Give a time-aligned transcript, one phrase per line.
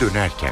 [0.00, 0.50] dönerken.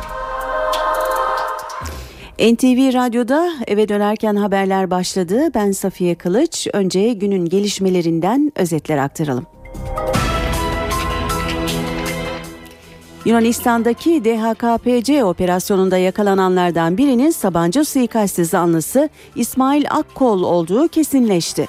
[2.38, 5.54] NTV Radyo'da eve dönerken haberler başladı.
[5.54, 6.68] Ben Safiye Kılıç.
[6.72, 9.46] Önce günün gelişmelerinden özetler aktaralım.
[13.25, 21.68] Yunanistan'daki DHKPC operasyonunda yakalananlardan birinin Sabancı suikasti zanlısı İsmail Akkol olduğu kesinleşti.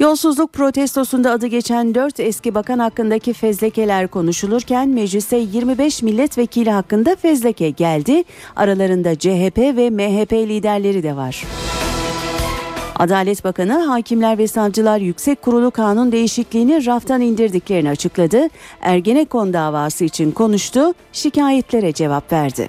[0.00, 7.70] Yolsuzluk protestosunda adı geçen 4 eski bakan hakkındaki fezlekeler konuşulurken meclise 25 milletvekili hakkında fezleke
[7.70, 8.24] geldi.
[8.56, 11.44] Aralarında CHP ve MHP liderleri de var.
[12.96, 18.48] Adalet Bakanı Hakimler ve Savcılar Yüksek Kurulu kanun değişikliğini raftan indirdiklerini açıkladı.
[18.80, 22.68] Ergenekon davası için konuştu, şikayetlere cevap verdi.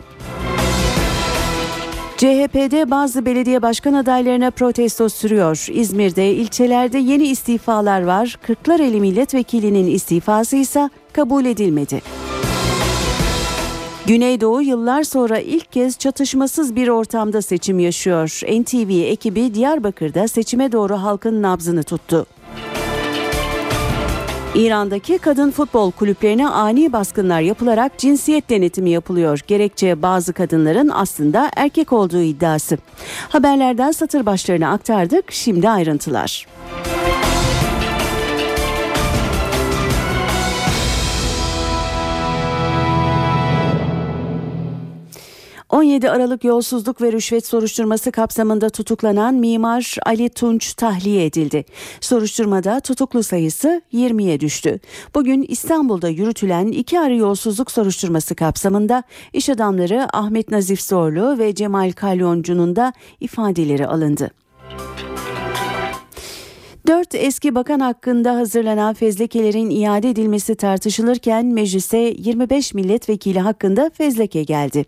[2.21, 5.67] CHP'de bazı belediye başkan adaylarına protesto sürüyor.
[5.71, 8.37] İzmir'de ilçelerde yeni istifalar var.
[8.41, 12.01] Kırklareli milletvekilinin istifası ise kabul edilmedi.
[14.07, 18.41] Güneydoğu yıllar sonra ilk kez çatışmasız bir ortamda seçim yaşıyor.
[18.61, 22.25] NTV ekibi Diyarbakır'da seçime doğru halkın nabzını tuttu.
[24.55, 29.39] İran'daki kadın futbol kulüplerine ani baskınlar yapılarak cinsiyet denetimi yapılıyor.
[29.47, 32.77] Gerekçe bazı kadınların aslında erkek olduğu iddiası.
[33.29, 35.31] Haberlerden satır başlarını aktardık.
[35.31, 36.47] Şimdi ayrıntılar.
[45.81, 51.65] 17 Aralık yolsuzluk ve rüşvet soruşturması kapsamında tutuklanan mimar Ali Tunç tahliye edildi.
[52.01, 54.79] Soruşturmada tutuklu sayısı 20'ye düştü.
[55.15, 61.91] Bugün İstanbul'da yürütülen iki arı yolsuzluk soruşturması kapsamında iş adamları Ahmet Nazif Zorlu ve Cemal
[61.91, 64.31] Kalyoncu'nun da ifadeleri alındı.
[66.87, 74.85] Dört eski bakan hakkında hazırlanan fezlekelerin iade edilmesi tartışılırken meclise 25 milletvekili hakkında fezleke geldi.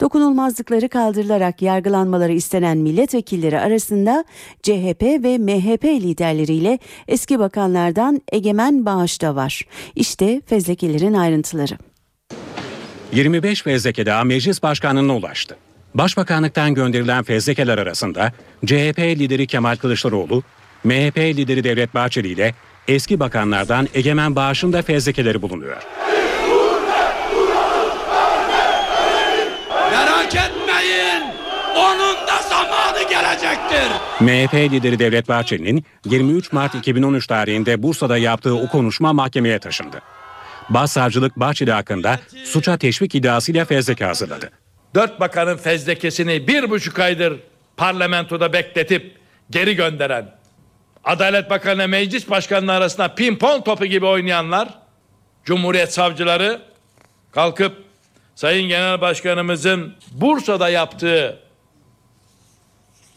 [0.00, 4.24] Dokunulmazlıkları kaldırılarak yargılanmaları istenen milletvekilleri arasında
[4.62, 9.62] CHP ve MHP liderleriyle eski bakanlardan Egemen Bağış da var.
[9.96, 11.78] İşte fezlekelerin ayrıntıları.
[13.12, 15.56] 25 fezleke daha meclis başkanlığına ulaştı.
[15.94, 18.32] Başbakanlıktan gönderilen fezlekeler arasında
[18.66, 20.42] CHP lideri Kemal Kılıçdaroğlu,
[20.84, 22.54] MHP lideri Devlet Bahçeli ile
[22.88, 25.82] eski bakanlardan Egemen Bağış'ın da fezlekeleri bulunuyor.
[29.90, 31.22] Merak etmeyin.
[31.76, 33.90] Onun da zamanı gelecektir.
[34.20, 40.02] MHP lideri Devlet Bahçeli'nin 23 Mart 2013 tarihinde Bursa'da yaptığı o konuşma mahkemeye taşındı.
[40.68, 44.50] Başsavcılık Bahçeli hakkında suça teşvik iddiasıyla fezleke hazırladı.
[44.94, 47.40] Dört bakanın fezlekesini bir buçuk aydır
[47.76, 49.16] parlamentoda bekletip
[49.50, 50.39] geri gönderen
[51.04, 54.68] Adalet Bakanı meclis başkanları arasında pimpon topu gibi oynayanlar,
[55.44, 56.62] Cumhuriyet savcıları
[57.32, 57.84] kalkıp
[58.34, 61.38] Sayın Genel Başkanımızın Bursa'da yaptığı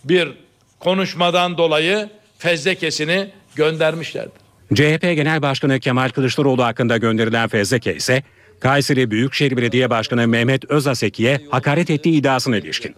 [0.04, 0.32] bir
[0.80, 4.44] konuşmadan dolayı fezlekesini göndermişlerdi.
[4.74, 8.24] CHP Genel Başkanı Kemal Kılıçdaroğlu hakkında gönderilen fezleke ise
[8.60, 12.96] Kayseri Büyükşehir Belediye Başkanı Mehmet Özaseki'ye hakaret ettiği iddiasına ilişkin.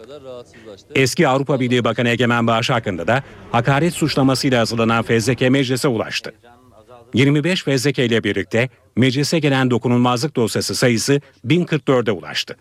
[0.96, 6.34] Eski Avrupa Birliği Bakanı Egemen Bağış hakkında da hakaret suçlamasıyla hazırlanan fezleke meclise ulaştı.
[7.14, 12.56] 25 fezleke ile birlikte meclise gelen dokunulmazlık dosyası sayısı 1044'e ulaştı.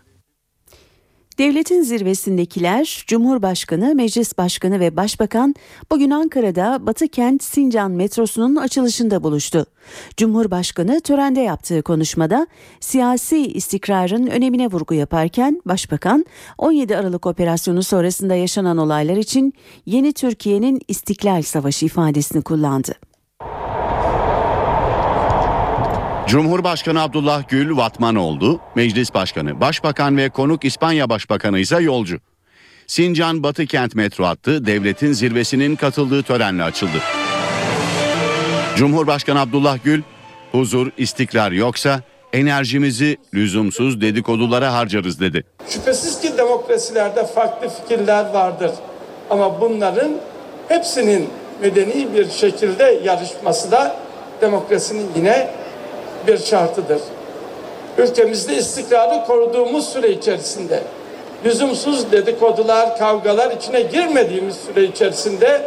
[1.37, 5.55] Devletin zirvesindekiler Cumhurbaşkanı, Meclis Başkanı ve Başbakan
[5.91, 9.65] bugün Ankara'da Batı Kent Sincan metrosunun açılışında buluştu.
[10.17, 12.47] Cumhurbaşkanı törende yaptığı konuşmada
[12.79, 16.25] siyasi istikrarın önemine vurgu yaparken Başbakan
[16.57, 19.53] 17 Aralık operasyonu sonrasında yaşanan olaylar için
[19.85, 22.95] yeni Türkiye'nin İstiklal Savaşı ifadesini kullandı.
[26.27, 32.19] Cumhurbaşkanı Abdullah Gül Vatman oldu, Meclis Başkanı, Başbakan ve konuk İspanya Başbakanı ise yolcu.
[32.87, 36.97] Sincan Batı Kent metro hattı devletin zirvesinin katıldığı törenle açıldı.
[38.75, 40.01] Cumhurbaşkanı Abdullah Gül,
[40.51, 42.01] huzur, istikrar yoksa
[42.33, 45.43] enerjimizi lüzumsuz dedikodulara harcarız dedi.
[45.69, 48.71] Şüphesiz ki demokrasilerde farklı fikirler vardır.
[49.29, 50.11] Ama bunların
[50.67, 51.29] hepsinin
[51.61, 53.95] medeni bir şekilde yarışması da
[54.41, 55.49] demokrasinin yine
[56.27, 57.01] bir şartıdır.
[57.97, 60.83] Ülkemizde istikrarı koruduğumuz süre içerisinde
[61.45, 65.61] lüzumsuz dedikodular, kavgalar içine girmediğimiz süre içerisinde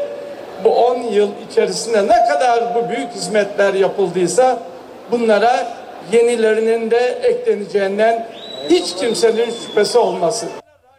[0.65, 4.63] bu 10 yıl içerisinde ne kadar bu büyük hizmetler yapıldıysa
[5.11, 5.79] bunlara
[6.13, 8.29] yenilerinin de ekleneceğinden
[8.71, 10.49] hiç kimsenin şüphesi olmasın.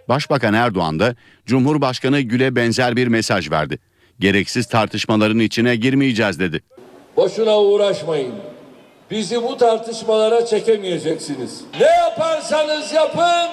[0.09, 1.15] Başbakan Erdoğan da
[1.45, 3.79] Cumhurbaşkanı Gül'e benzer bir mesaj verdi.
[4.19, 6.61] Gereksiz tartışmaların içine girmeyeceğiz dedi.
[7.17, 8.33] Boşuna uğraşmayın.
[9.11, 11.61] Bizi bu tartışmalara çekemeyeceksiniz.
[11.79, 13.47] Ne yaparsanız yapın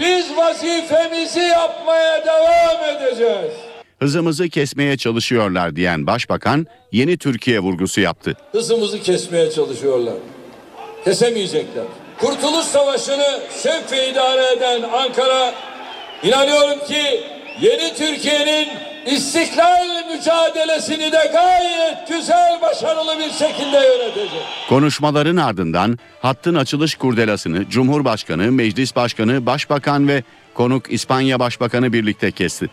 [0.00, 3.52] biz vazifemizi yapmaya devam edeceğiz.
[3.98, 8.36] Hızımızı kesmeye çalışıyorlar diyen başbakan yeni Türkiye vurgusu yaptı.
[8.52, 10.14] Hızımızı kesmeye çalışıyorlar.
[11.04, 11.84] Kesemeyecekler.
[12.18, 15.54] Kurtuluş Savaşı'nı sevk idare eden Ankara
[16.22, 17.20] inanıyorum ki
[17.60, 18.68] yeni Türkiye'nin
[19.06, 24.42] istiklal mücadelesini de gayet güzel başarılı bir şekilde yönetecek.
[24.68, 30.22] Konuşmaların ardından hattın açılış kurdelasını Cumhurbaşkanı, Meclis Başkanı, Başbakan ve
[30.54, 32.68] konuk İspanya Başbakanı birlikte kesti.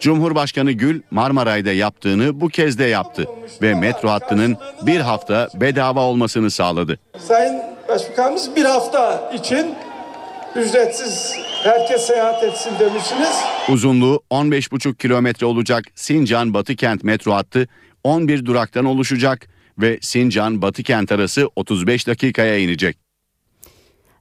[0.00, 3.26] Cumhurbaşkanı Gül Marmaray'da yaptığını bu kez de yaptı
[3.62, 6.98] ve metro hattının bir hafta bedava olmasını sağladı.
[7.18, 9.74] Sayın Başbakanımız bir hafta için
[10.56, 13.36] ücretsiz herkes seyahat etsin demişsiniz.
[13.68, 17.68] Uzunluğu 15,5 kilometre olacak Sincan Batıkent metro hattı
[18.04, 19.48] 11 duraktan oluşacak
[19.78, 23.04] ve Sincan Batıkent arası 35 dakikaya inecek.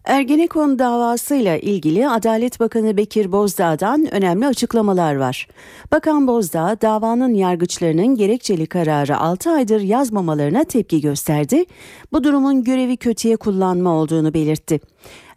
[0.05, 5.47] Ergenekon davasıyla ilgili Adalet Bakanı Bekir Bozdağ'dan önemli açıklamalar var.
[5.91, 11.65] Bakan Bozdağ davanın yargıçlarının gerekçeli kararı 6 aydır yazmamalarına tepki gösterdi.
[12.11, 14.79] Bu durumun görevi kötüye kullanma olduğunu belirtti.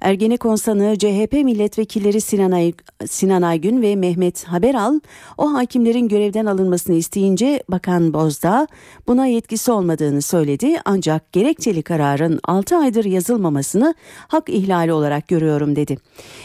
[0.01, 2.73] Ergenekon sanığı CHP milletvekilleri Sinan, Ay-
[3.09, 5.01] Sinan Aygün ve Mehmet Haberal
[5.39, 8.67] o hakimlerin görevden alınmasını isteyince Bakan Bozdağ
[9.07, 13.95] buna yetkisi olmadığını söyledi ancak gerekçeli kararın 6 aydır yazılmamasını
[14.29, 15.97] hak ihlali olarak görüyorum dedi.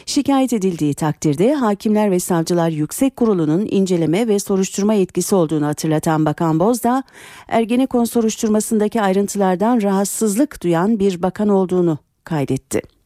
[0.06, 6.60] Şikayet edildiği takdirde Hakimler ve Savcılar Yüksek Kurulu'nun inceleme ve soruşturma yetkisi olduğunu hatırlatan Bakan
[6.60, 7.04] Bozdağ,
[7.48, 13.01] Ergenekon soruşturmasındaki ayrıntılardan rahatsızlık duyan bir bakan olduğunu kaydetti.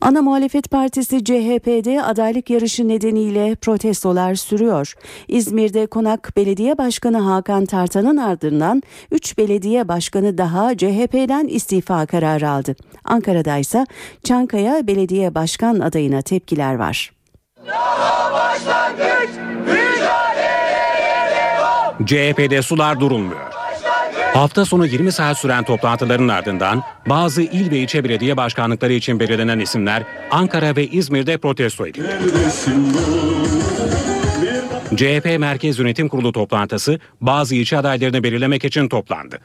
[0.00, 4.94] Ana muhalefet partisi CHP'de adaylık yarışı nedeniyle protestolar sürüyor.
[5.28, 12.76] İzmir'de Konak Belediye Başkanı Hakan Tartan'ın ardından 3 belediye başkanı daha CHP'den istifa kararı aldı.
[13.04, 13.86] Ankara'da ise
[14.24, 17.12] Çankaya Belediye Başkan adayına tepkiler var.
[22.06, 23.59] CHP'de sular durulmuyor.
[24.34, 29.58] Hafta sonu 20 saat süren toplantıların ardından bazı il ve ilçe belediye başkanlıkları için belirlenen
[29.58, 32.08] isimler Ankara ve İzmir'de protesto edildi.
[34.96, 39.38] CHP Merkez Yönetim Kurulu toplantısı bazı ilçe adaylarını belirlemek için toplandı.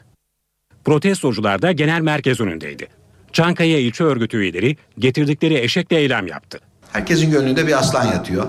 [0.86, 2.88] Protestocular da genel merkez önündeydi.
[3.34, 6.60] Çankaya ilçe örgütü üyeleri getirdikleri eşekle eylem yaptı.
[6.92, 8.48] Herkesin gönlünde bir aslan yatıyor.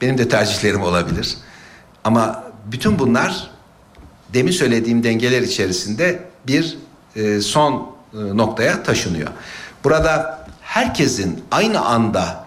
[0.00, 1.36] Benim de tercihlerim olabilir.
[2.04, 3.50] Ama bütün bunlar
[4.34, 6.78] demin söylediğim dengeler içerisinde bir
[7.16, 9.28] e, son e, noktaya taşınıyor.
[9.84, 12.44] Burada herkesin aynı anda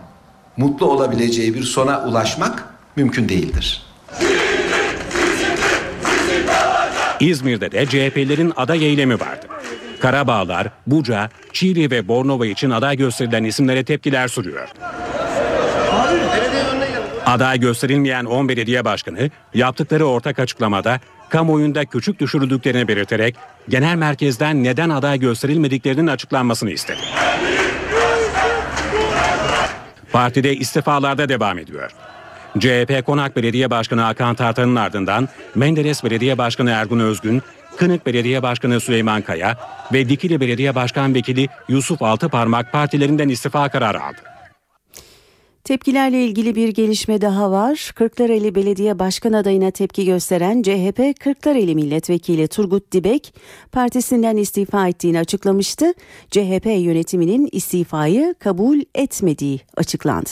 [0.57, 2.65] mutlu olabileceği bir sona ulaşmak
[2.95, 3.85] mümkün değildir.
[7.19, 9.47] İzmir'de de CHP'lerin aday eylemi vardı.
[9.99, 14.69] Karabağlar, Buca, Çiğli ve Bornova için aday gösterilen isimlere tepkiler sürüyor.
[17.25, 20.99] Aday gösterilmeyen 10 belediye başkanı yaptıkları ortak açıklamada
[21.33, 23.35] kamuoyunda küçük düşürüldüklerini belirterek
[23.69, 26.99] genel merkezden neden aday gösterilmediklerinin açıklanmasını istedi.
[30.11, 31.91] Partide istifalarda devam ediyor.
[32.59, 37.41] CHP Konak Belediye Başkanı Hakan Tartan'ın ardından Menderes Belediye Başkanı Ergun Özgün,
[37.77, 39.57] Kınık Belediye Başkanı Süleyman Kaya
[39.93, 44.32] ve Dikili Belediye Başkan Vekili Yusuf Altıparmak partilerinden istifa kararı aldı.
[45.63, 47.91] Tepkilerle ilgili bir gelişme daha var.
[47.95, 53.33] Kırklareli Belediye Başkan adayına tepki gösteren CHP Kırklareli Milletvekili Turgut Dibek
[53.71, 55.93] partisinden istifa ettiğini açıklamıştı.
[56.31, 60.29] CHP yönetiminin istifayı kabul etmediği açıklandı.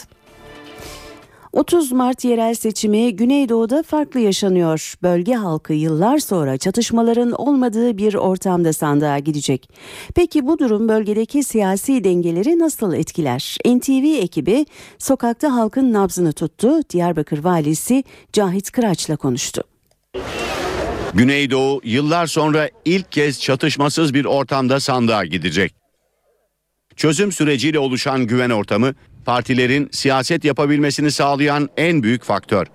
[1.54, 4.94] 30 Mart yerel seçimi Güneydoğu'da farklı yaşanıyor.
[5.04, 9.70] Bölge halkı yıllar sonra çatışmaların olmadığı bir ortamda sandığa gidecek.
[10.16, 13.58] Peki bu durum bölgedeki siyasi dengeleri nasıl etkiler?
[13.66, 14.66] NTV ekibi
[14.98, 16.90] sokakta halkın nabzını tuttu.
[16.90, 18.04] Diyarbakır valisi
[18.34, 19.64] Cahit Kıraç'la konuştu.
[21.14, 25.81] Güneydoğu yıllar sonra ilk kez çatışmasız bir ortamda sandığa gidecek.
[27.02, 28.94] Çözüm süreciyle oluşan güven ortamı
[29.26, 32.68] partilerin siyaset yapabilmesini sağlayan en büyük faktör.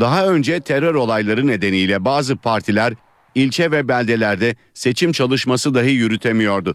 [0.00, 2.94] Daha önce terör olayları nedeniyle bazı partiler
[3.34, 6.74] ilçe ve beldelerde seçim çalışması dahi yürütemiyordu.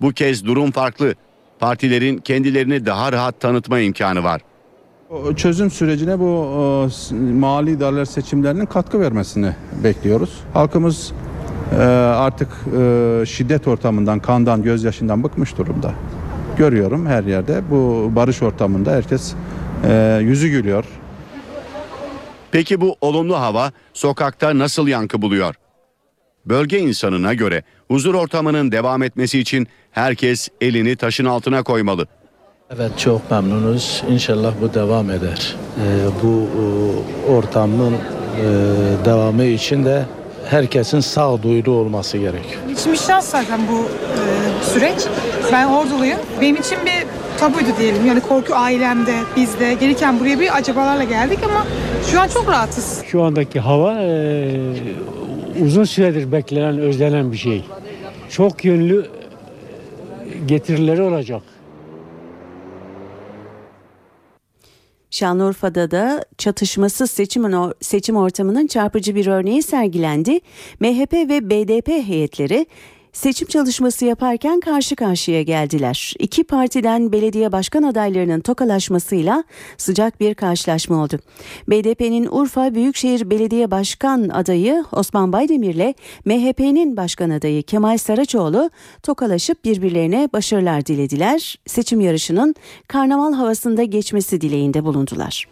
[0.00, 1.14] Bu kez durum farklı.
[1.58, 4.40] Partilerin kendilerini daha rahat tanıtma imkanı var.
[5.36, 6.46] Çözüm sürecine bu
[7.10, 9.52] e, mali idareler seçimlerinin katkı vermesini
[9.84, 10.40] bekliyoruz.
[10.52, 11.12] Halkımız
[11.72, 12.48] e, artık
[12.78, 15.92] e, şiddet ortamından, kandan, gözyaşından bıkmış durumda.
[16.56, 19.34] Görüyorum her yerde bu barış ortamında herkes
[19.88, 20.84] e, yüzü gülüyor.
[22.52, 25.54] Peki bu olumlu hava sokakta nasıl yankı buluyor?
[26.46, 32.06] Bölge insanına göre huzur ortamının devam etmesi için herkes elini taşın altına koymalı.
[32.76, 34.02] Evet çok memnunuz.
[34.10, 35.56] İnşallah bu devam eder.
[35.78, 38.44] Ee, bu e, ortamın e,
[39.04, 40.04] devamı için de
[40.50, 42.60] herkesin sağduyulu olması gerekiyor.
[42.68, 44.22] Geçmişten zaten bu e,
[44.72, 44.98] süreç.
[45.52, 46.18] Ben orduluyum.
[46.40, 47.06] Benim için bir
[47.38, 48.06] tabuydu diyelim.
[48.06, 49.74] Yani korku ailemde, bizde.
[49.74, 51.66] Gelirken buraya bir acabalarla geldik ama
[52.10, 53.02] şu an çok rahatız.
[53.06, 54.50] Şu andaki hava e,
[55.64, 57.64] uzun süredir beklenen, özlenen bir şey.
[58.30, 59.06] Çok yönlü
[60.46, 61.42] getirileri olacak.
[65.10, 67.44] Şanlıurfa'da da çatışmasız seçim,
[67.80, 70.40] seçim ortamının çarpıcı bir örneği sergilendi.
[70.80, 72.66] MHP ve BDP heyetleri
[73.12, 76.14] seçim çalışması yaparken karşı karşıya geldiler.
[76.18, 79.44] İki partiden belediye başkan adaylarının tokalaşmasıyla
[79.76, 81.18] sıcak bir karşılaşma oldu.
[81.68, 88.70] BDP'nin Urfa Büyükşehir Belediye Başkan adayı Osman Baydemir ile MHP'nin başkan adayı Kemal Saraçoğlu
[89.02, 91.56] tokalaşıp birbirlerine başarılar dilediler.
[91.66, 92.54] Seçim yarışının
[92.88, 95.46] karnaval havasında geçmesi dileğinde bulundular.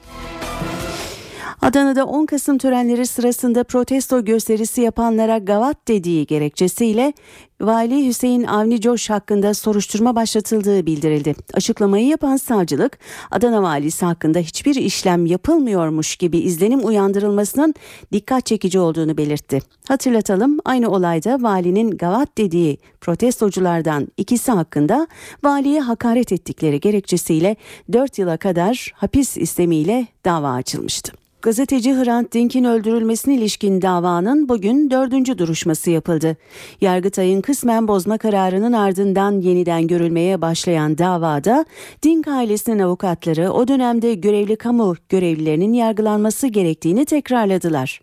[1.63, 7.13] Adana'da 10 Kasım törenleri sırasında protesto gösterisi yapanlara gavat dediği gerekçesiyle
[7.61, 11.35] Vali Hüseyin Avni Coş hakkında soruşturma başlatıldığı bildirildi.
[11.55, 12.99] Açıklamayı yapan savcılık
[13.31, 17.75] Adana valisi hakkında hiçbir işlem yapılmıyormuş gibi izlenim uyandırılmasının
[18.13, 19.61] dikkat çekici olduğunu belirtti.
[19.89, 25.07] Hatırlatalım aynı olayda valinin gavat dediği protestoculardan ikisi hakkında
[25.45, 27.57] valiye hakaret ettikleri gerekçesiyle
[27.93, 31.28] 4 yıla kadar hapis istemiyle dava açılmıştı.
[31.43, 36.37] Gazeteci Hrant Dink'in öldürülmesine ilişkin davanın bugün dördüncü duruşması yapıldı.
[36.81, 41.65] Yargıtay'ın kısmen bozma kararının ardından yeniden görülmeye başlayan davada
[42.03, 48.01] Dink ailesinin avukatları o dönemde görevli kamu görevlilerinin yargılanması gerektiğini tekrarladılar.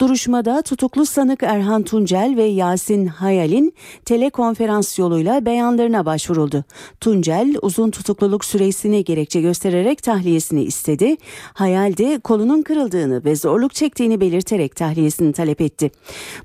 [0.00, 6.64] Duruşmada tutuklu sanık Erhan Tuncel ve Yasin Hayal'in telekonferans yoluyla beyanlarına başvuruldu.
[7.00, 11.16] Tuncel uzun tutukluluk süresini gerekçe göstererek tahliyesini istedi.
[11.54, 15.90] Hayal de kolunun kırıldığını ve zorluk çektiğini belirterek tahliyesini talep etti.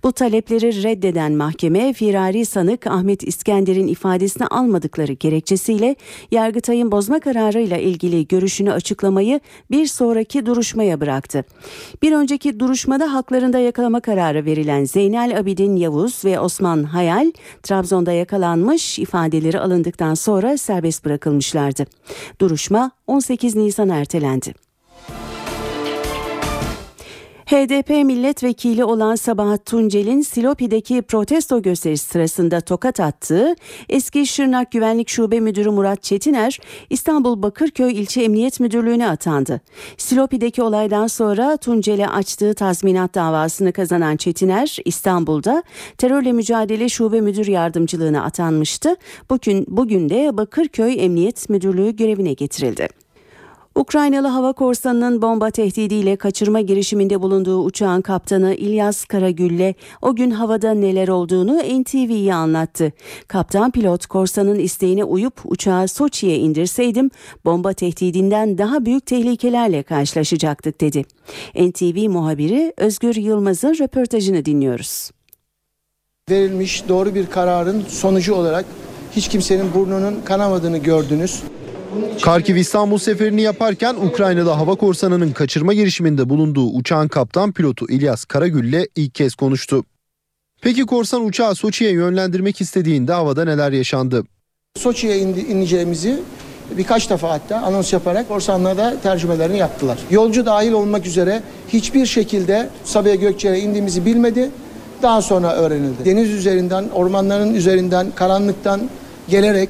[0.04, 5.96] Bu talepleri reddeden mahkeme firari sanık Ahmet İskender'in ifadesini almadıkları gerekçesiyle
[6.32, 9.40] Yargıtay'ın bozma kararıyla ilgili görüşünü açıklamayı
[9.72, 11.46] bir sonraki duruşmaya bıraktı.
[12.02, 17.32] Bir önceki duruşmada haklarında yakalama kararı verilen Zeynel Abidin Yavuz ve Osman Hayal
[17.64, 21.86] Trabzon'da yakalanmış ifadeleri alındıktan sonra serbest bırakılmışlardı.
[22.42, 24.73] Duruşma 18 Nisan ertelendi.
[27.46, 33.56] HDP milletvekili olan Sabahat Tuncel'in Silopi'deki protesto gösterisi sırasında tokat attığı
[33.90, 36.60] eski Şırnak Güvenlik Şube Müdürü Murat Çetiner
[36.90, 39.62] İstanbul Bakırköy İlçe Emniyet Müdürlüğü'ne atandı.
[39.98, 45.64] Silopi'deki olaydan sonra Tuncel'e açtığı tazminat davasını kazanan Çetiner İstanbul'da
[45.98, 48.96] terörle mücadele şube müdür yardımcılığına atanmıştı.
[49.30, 53.03] Bugün, bugün de Bakırköy Emniyet Müdürlüğü görevine getirildi.
[53.76, 60.72] Ukraynalı hava korsanının bomba tehdidiyle kaçırma girişiminde bulunduğu uçağın kaptanı İlyas Karagül'le o gün havada
[60.72, 62.92] neler olduğunu NTV'ye anlattı.
[63.28, 67.10] Kaptan pilot korsanın isteğine uyup uçağı Soçi'ye indirseydim
[67.46, 71.04] bomba tehdidinden daha büyük tehlikelerle karşılaşacaktık dedi.
[71.56, 75.12] NTV muhabiri Özgür Yılmaz'ın röportajını dinliyoruz.
[76.30, 78.66] Verilmiş doğru bir kararın sonucu olarak
[79.16, 81.44] hiç kimsenin burnunun kanamadığını gördünüz.
[82.22, 88.86] Karkiv İstanbul seferini yaparken Ukraynalı hava korsanının kaçırma girişiminde bulunduğu uçağın kaptan pilotu İlyas Karagül'le
[88.96, 89.84] ilk kez konuştu.
[90.62, 94.24] Peki korsan uçağı Soçi'ye yönlendirmek istediğinde havada neler yaşandı?
[94.76, 96.20] Soçi'ye ineceğimizi
[96.78, 99.98] birkaç defa hatta anons yaparak korsanlara da tercümelerini yaptılar.
[100.12, 104.52] Yolcu dahil olmak üzere hiçbir şekilde Sabiha Gökçen'e indiğimizi bilmedi.
[105.02, 106.06] Daha sonra öğrenildi.
[106.06, 108.82] Deniz üzerinden, ormanların üzerinden, karanlıktan
[109.30, 109.70] gelerek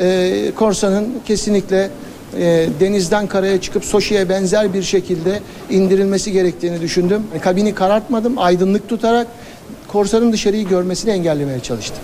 [0.00, 1.90] e, korsanın kesinlikle
[2.38, 7.22] e, denizden karaya çıkıp Soşi'ye benzer bir şekilde indirilmesi gerektiğini düşündüm.
[7.40, 9.26] Kabini karartmadım, aydınlık tutarak
[9.88, 12.02] korsanın dışarıyı görmesini engellemeye çalıştım.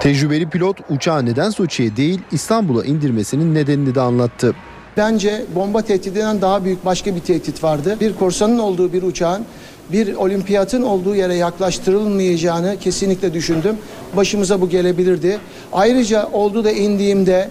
[0.00, 4.54] Tecrübeli pilot uçağı neden Soçi'ye değil İstanbul'a indirmesinin nedenini de anlattı.
[4.96, 7.96] Bence bomba tehdidinden daha büyük başka bir tehdit vardı.
[8.00, 9.44] Bir korsanın olduğu bir uçağın
[9.92, 13.76] bir olimpiyatın olduğu yere yaklaştırılmayacağını kesinlikle düşündüm.
[14.16, 15.38] Başımıza bu gelebilirdi.
[15.72, 17.48] Ayrıca oldu da indiğimde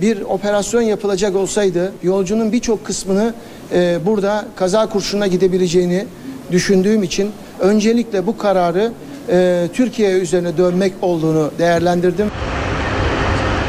[0.00, 3.34] bir operasyon yapılacak olsaydı yolcunun birçok kısmını
[3.72, 6.06] e, burada kaza kurşuna gidebileceğini
[6.52, 8.92] düşündüğüm için öncelikle bu kararı
[9.28, 12.26] e, Türkiye üzerine dönmek olduğunu değerlendirdim.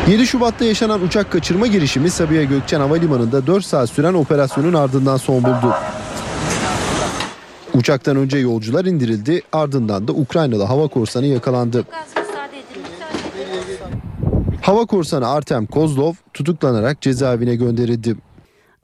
[0.08, 5.44] 7 Şubat'ta yaşanan uçak kaçırma girişimi Sabiha Gökçen Havalimanı'nda 4 saat süren operasyonun ardından son
[5.44, 5.74] buldu.
[7.76, 11.86] Uçaktan önce yolcular indirildi ardından da Ukraynalı hava korsanı yakalandı.
[14.62, 18.16] Hava korsanı Artem Kozlov tutuklanarak cezaevine gönderildi.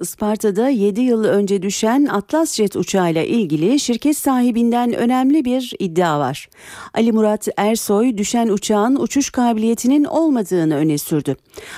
[0.01, 6.49] Isparta'da 7 yıl önce düşen Atlas Jet uçağıyla ilgili şirket sahibinden önemli bir iddia var.
[6.93, 11.35] Ali Murat Ersoy düşen uçağın uçuş kabiliyetinin olmadığını öne sürdü.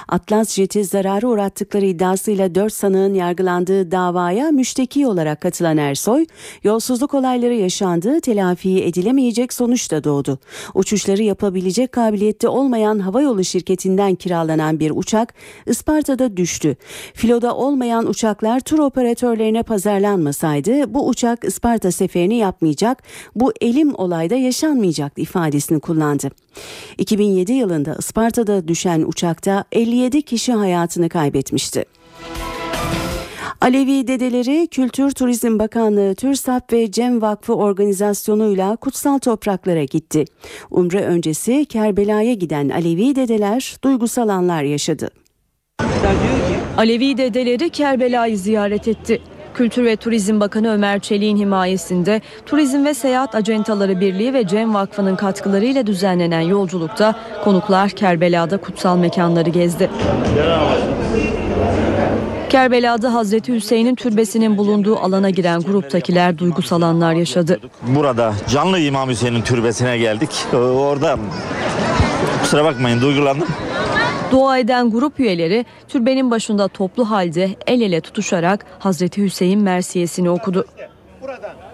[0.07, 6.25] Atlas Jet'i zararı uğrattıkları iddiasıyla 4 sanığın yargılandığı davaya müşteki olarak katılan Ersoy,
[6.63, 10.39] yolsuzluk olayları yaşandığı telafi edilemeyecek sonuçta doğdu.
[10.73, 15.33] Uçuşları yapabilecek kabiliyette olmayan havayolu şirketinden kiralanan bir uçak
[15.67, 16.75] Isparta'da düştü.
[17.13, 23.03] Filoda olmayan uçaklar tur operatörlerine pazarlanmasaydı bu uçak Isparta seferini yapmayacak,
[23.35, 26.29] bu elim olayda yaşanmayacaktı ifadesini kullandı.
[26.97, 31.85] 2007 yılında Isparta'da düşen uçakta 57 kişi hayatını kaybetmişti.
[33.61, 40.25] Alevi dedeleri Kültür Turizm Bakanlığı, TÜRSAP ve Cem Vakfı organizasyonuyla kutsal topraklara gitti.
[40.71, 45.09] Umre öncesi Kerbela'ya giden Alevi dedeler duygusal anlar yaşadı.
[46.77, 49.21] Alevi dedeleri Kerbela'yı ziyaret etti.
[49.53, 55.15] Kültür ve Turizm Bakanı Ömer Çelik'in himayesinde Turizm ve Seyahat Acentaları Birliği ve Cem Vakfı'nın
[55.15, 59.89] katkılarıyla düzenlenen yolculukta konuklar Kerbela'da kutsal mekanları gezdi.
[62.49, 67.59] Kerbela'da Hazreti Hüseyin'in türbesinin bulunduğu alana giren gruptakiler duygusal anlar yaşadı.
[67.87, 70.29] Burada canlı İmam Hüseyin'in türbesine geldik.
[70.53, 71.17] Ee, Orada
[72.41, 73.47] kusura bakmayın duygulandım.
[74.31, 80.65] Dua eden grup üyeleri türbenin başında toplu halde el ele tutuşarak Hazreti Hüseyin mersiyesini okudu.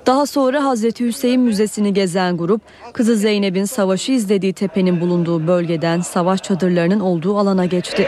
[0.05, 2.61] Daha sonra Hazreti Hüseyin Müzesi'ni gezen grup,
[2.93, 8.07] kızı Zeynep'in savaşı izlediği tepenin bulunduğu bölgeden savaş çadırlarının olduğu alana geçti.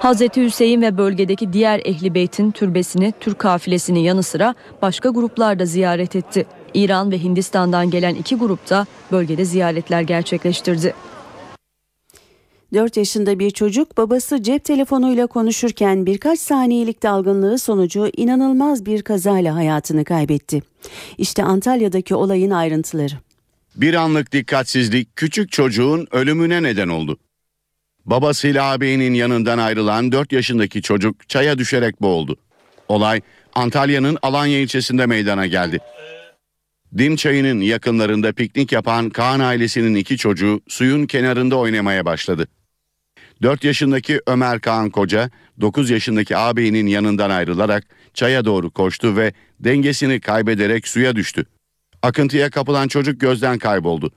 [0.00, 5.64] Hazreti Hüseyin ve bölgedeki diğer ehli beytin türbesini, Türk kafilesinin yanı sıra başka gruplar da
[5.64, 6.46] ziyaret etti.
[6.74, 10.94] İran ve Hindistan'dan gelen iki grup da bölgede ziyaretler gerçekleştirdi.
[12.74, 19.54] 4 yaşında bir çocuk babası cep telefonuyla konuşurken birkaç saniyelik dalgınlığı sonucu inanılmaz bir kazayla
[19.54, 20.62] hayatını kaybetti.
[21.18, 23.14] İşte Antalya'daki olayın ayrıntıları.
[23.76, 27.18] Bir anlık dikkatsizlik küçük çocuğun ölümüne neden oldu.
[28.06, 32.36] Babasıyla ağabeyinin yanından ayrılan 4 yaşındaki çocuk çaya düşerek boğuldu.
[32.88, 33.20] Olay
[33.54, 35.78] Antalya'nın Alanya ilçesinde meydana geldi.
[36.98, 42.46] Dim çayının yakınlarında piknik yapan Kaan ailesinin iki çocuğu suyun kenarında oynamaya başladı.
[43.42, 50.20] 4 yaşındaki Ömer Kaan Koca, 9 yaşındaki ağabeyinin yanından ayrılarak çaya doğru koştu ve dengesini
[50.20, 51.46] kaybederek suya düştü.
[52.02, 54.12] Akıntıya kapılan çocuk gözden kayboldu.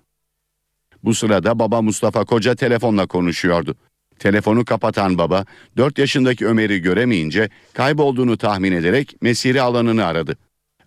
[1.03, 3.75] Bu sırada baba Mustafa Koca telefonla konuşuyordu.
[4.19, 5.45] Telefonu kapatan baba
[5.77, 10.37] 4 yaşındaki Ömer'i göremeyince kaybolduğunu tahmin ederek mesire alanını aradı.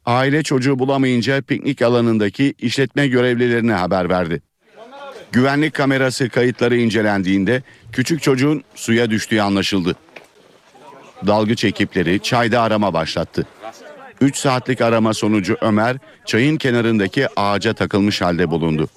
[0.04, 4.42] Aile çocuğu bulamayınca piknik alanındaki işletme görevlilerine haber verdi.
[5.32, 7.62] Güvenlik kamerası kayıtları incelendiğinde
[7.92, 9.96] küçük çocuğun suya düştüğü anlaşıldı.
[11.26, 13.46] Dalgıç ekipleri çayda arama başlattı.
[14.20, 18.88] 3 saatlik arama sonucu Ömer çayın kenarındaki ağaca takılmış halde bulundu.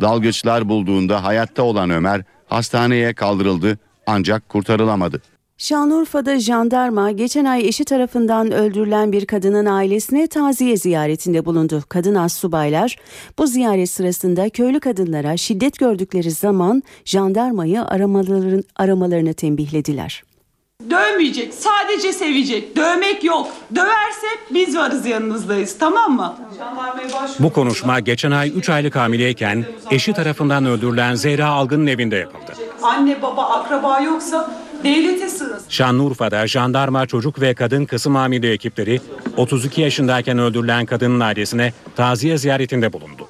[0.00, 5.22] Dalgıçlar bulduğunda hayatta olan Ömer hastaneye kaldırıldı ancak kurtarılamadı.
[5.58, 11.82] Şanlıurfa'da jandarma geçen ay eşi tarafından öldürülen bir kadının ailesine taziye ziyaretinde bulundu.
[11.88, 12.96] Kadın astsubaylar
[13.38, 20.22] bu ziyaret sırasında köylü kadınlara şiddet gördükleri zaman jandarmayı aramaların, aramalarını tembihlediler.
[20.90, 22.76] Dövmeyecek, sadece sevecek.
[22.76, 23.48] Dövmek yok.
[23.74, 26.36] Döverse biz varız yanınızdayız, tamam mı?
[27.38, 32.52] Bu konuşma geçen ay 3 aylık hamileyken eşi tarafından öldürülen Zehra Algın'ın evinde yapıldı.
[32.82, 34.50] Anne baba akraba yoksa
[34.84, 35.68] devlete sığınsın.
[35.68, 39.00] Şanlıurfa'da jandarma çocuk ve kadın kısım hamile ekipleri
[39.36, 43.28] 32 yaşındayken öldürülen kadının ailesine taziye ziyaretinde bulundu.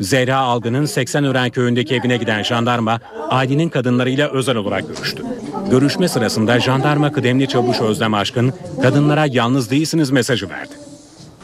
[0.00, 5.22] Zehra Algın'ın 80 Ören köyündeki evine giden jandarma ailenin kadınlarıyla özel olarak görüştü.
[5.70, 8.52] Görüşme sırasında jandarma kıdemli çavuş Özlem Aşkın
[8.82, 10.74] kadınlara yalnız değilsiniz mesajı verdi.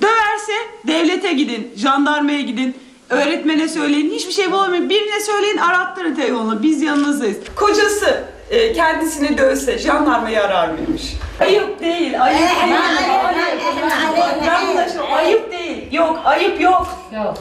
[0.03, 0.53] Döverse
[0.87, 2.77] devlete gidin, jandarmaya gidin.
[3.11, 4.91] Öğretmene söyleyin, hiçbir şey bulamayın.
[4.91, 6.63] Birine söyleyin, arattırın telefonla.
[6.63, 7.37] Biz yanınızdayız.
[7.57, 11.15] Kocası e, kendisini dövse jandarmayı arar mıymış?
[11.41, 12.75] Ayıp değil, ayıp değil.
[14.47, 15.93] Yanlış, ayıp değil.
[15.93, 16.87] Yok, ayıp yok.
[17.15, 17.35] Yok,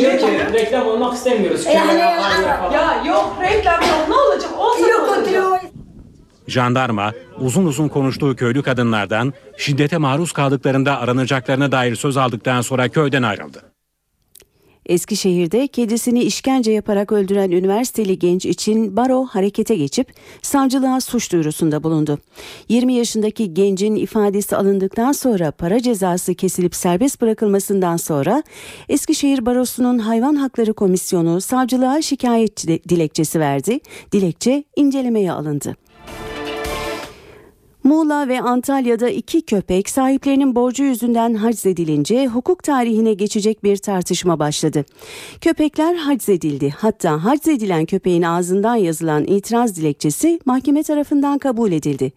[0.00, 1.66] reklam, reklam olmak istemiyoruz.
[1.66, 4.08] Ya yok, reklam yok.
[4.08, 4.50] Ne olacak?
[4.58, 5.62] Olsa ne olacak?
[6.46, 13.22] Jandarma uzun uzun konuştuğu köylü kadınlardan şiddete maruz kaldıklarında aranacaklarına dair söz aldıktan sonra köyden
[13.22, 13.73] ayrıldı.
[14.86, 22.18] Eskişehir'de kedisini işkence yaparak öldüren üniversiteli genç için baro harekete geçip savcılığa suç duyurusunda bulundu.
[22.68, 28.42] 20 yaşındaki gencin ifadesi alındıktan sonra para cezası kesilip serbest bırakılmasından sonra
[28.88, 33.80] Eskişehir Barosu'nun Hayvan Hakları Komisyonu savcılığa şikayet dilekçesi verdi.
[34.12, 35.76] Dilekçe incelemeye alındı.
[37.84, 44.84] Muğla ve Antalya'da iki köpek sahiplerinin borcu yüzünden haczedilince hukuk tarihine geçecek bir tartışma başladı.
[45.40, 46.70] Köpekler haczedildi.
[46.70, 52.12] Hatta haczedilen köpeğin ağzından yazılan itiraz dilekçesi mahkeme tarafından kabul edildi.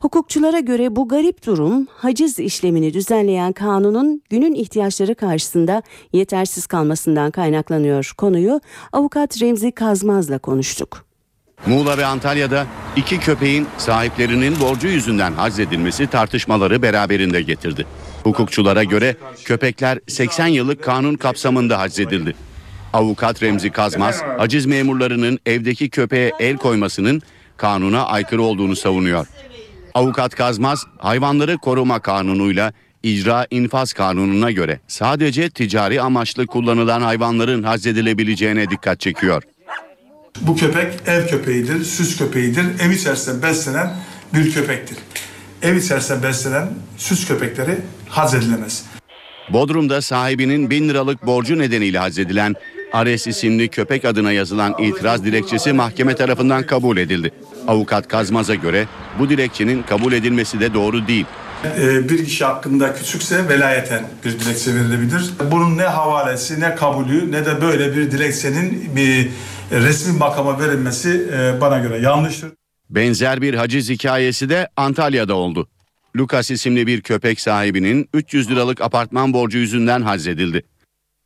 [0.00, 8.12] Hukukçulara göre bu garip durum haciz işlemini düzenleyen kanunun günün ihtiyaçları karşısında yetersiz kalmasından kaynaklanıyor.
[8.18, 8.60] Konuyu
[8.92, 11.07] avukat Remzi Kazmaz'la konuştuk.
[11.66, 12.66] Muğla ve Antalya'da
[12.96, 17.86] iki köpeğin sahiplerinin borcu yüzünden haczedilmesi tartışmaları beraberinde getirdi.
[18.22, 22.34] Hukukçulara göre köpekler 80 yıllık kanun kapsamında haczedildi.
[22.92, 27.22] Avukat Remzi Kazmaz, haciz memurlarının evdeki köpeğe el koymasının
[27.56, 29.26] kanuna aykırı olduğunu savunuyor.
[29.94, 38.70] Avukat Kazmaz, hayvanları koruma kanunuyla icra infaz kanununa göre sadece ticari amaçlı kullanılan hayvanların haczedilebileceğine
[38.70, 39.42] dikkat çekiyor.
[40.40, 42.64] Bu köpek ev köpeğidir, süs köpeğidir.
[42.80, 43.96] Ev içerisinde beslenen
[44.34, 44.98] bir köpektir.
[45.62, 48.84] Ev içerisinde beslenen süs köpekleri haz edilemez.
[49.52, 52.54] Bodrum'da sahibinin bin liralık borcu nedeniyle hazedilen
[52.92, 57.30] Ares isimli köpek adına yazılan itiraz dilekçesi mahkeme tarafından kabul edildi.
[57.66, 58.86] Avukat Kazmaz'a göre
[59.18, 61.26] bu dilekçenin kabul edilmesi de doğru değil.
[61.64, 65.30] Ee, bir kişi hakkında küçükse velayeten bir dilekçe verilebilir.
[65.50, 69.30] Bunun ne havalesi ne kabulü ne de böyle bir dilekçenin bir
[69.70, 72.50] resmi makama verilmesi e, bana göre yanlıştır.
[72.90, 75.68] Benzer bir haciz hikayesi de Antalya'da oldu.
[76.16, 80.62] Lucas isimli bir köpek sahibinin 300 liralık apartman borcu yüzünden haczedildi.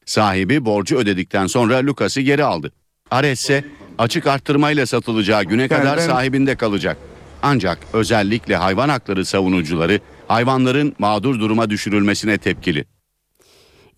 [0.07, 2.73] Sahibi borcu ödedikten sonra Lucas'ı geri aldı.
[3.11, 3.65] Ares ise
[3.99, 6.97] açık arttırmayla satılacağı güne kadar sahibinde kalacak.
[7.43, 10.01] Ancak özellikle hayvan hakları savunucuları
[10.33, 12.85] hayvanların mağdur duruma düşürülmesine tepkili.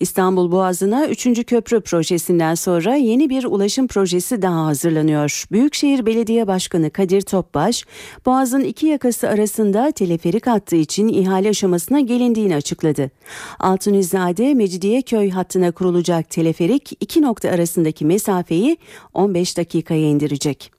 [0.00, 1.46] İstanbul Boğazı'na 3.
[1.46, 5.44] köprü projesinden sonra yeni bir ulaşım projesi daha hazırlanıyor.
[5.52, 7.84] Büyükşehir Belediye Başkanı Kadir Topbaş,
[8.26, 13.10] Boğaz'ın iki yakası arasında teleferik hattı için ihale aşamasına gelindiğini açıkladı.
[13.58, 18.76] Altunizade Mecidiyeköy hattına kurulacak teleferik iki nokta arasındaki mesafeyi
[19.12, 20.72] 15 dakikaya indirecek.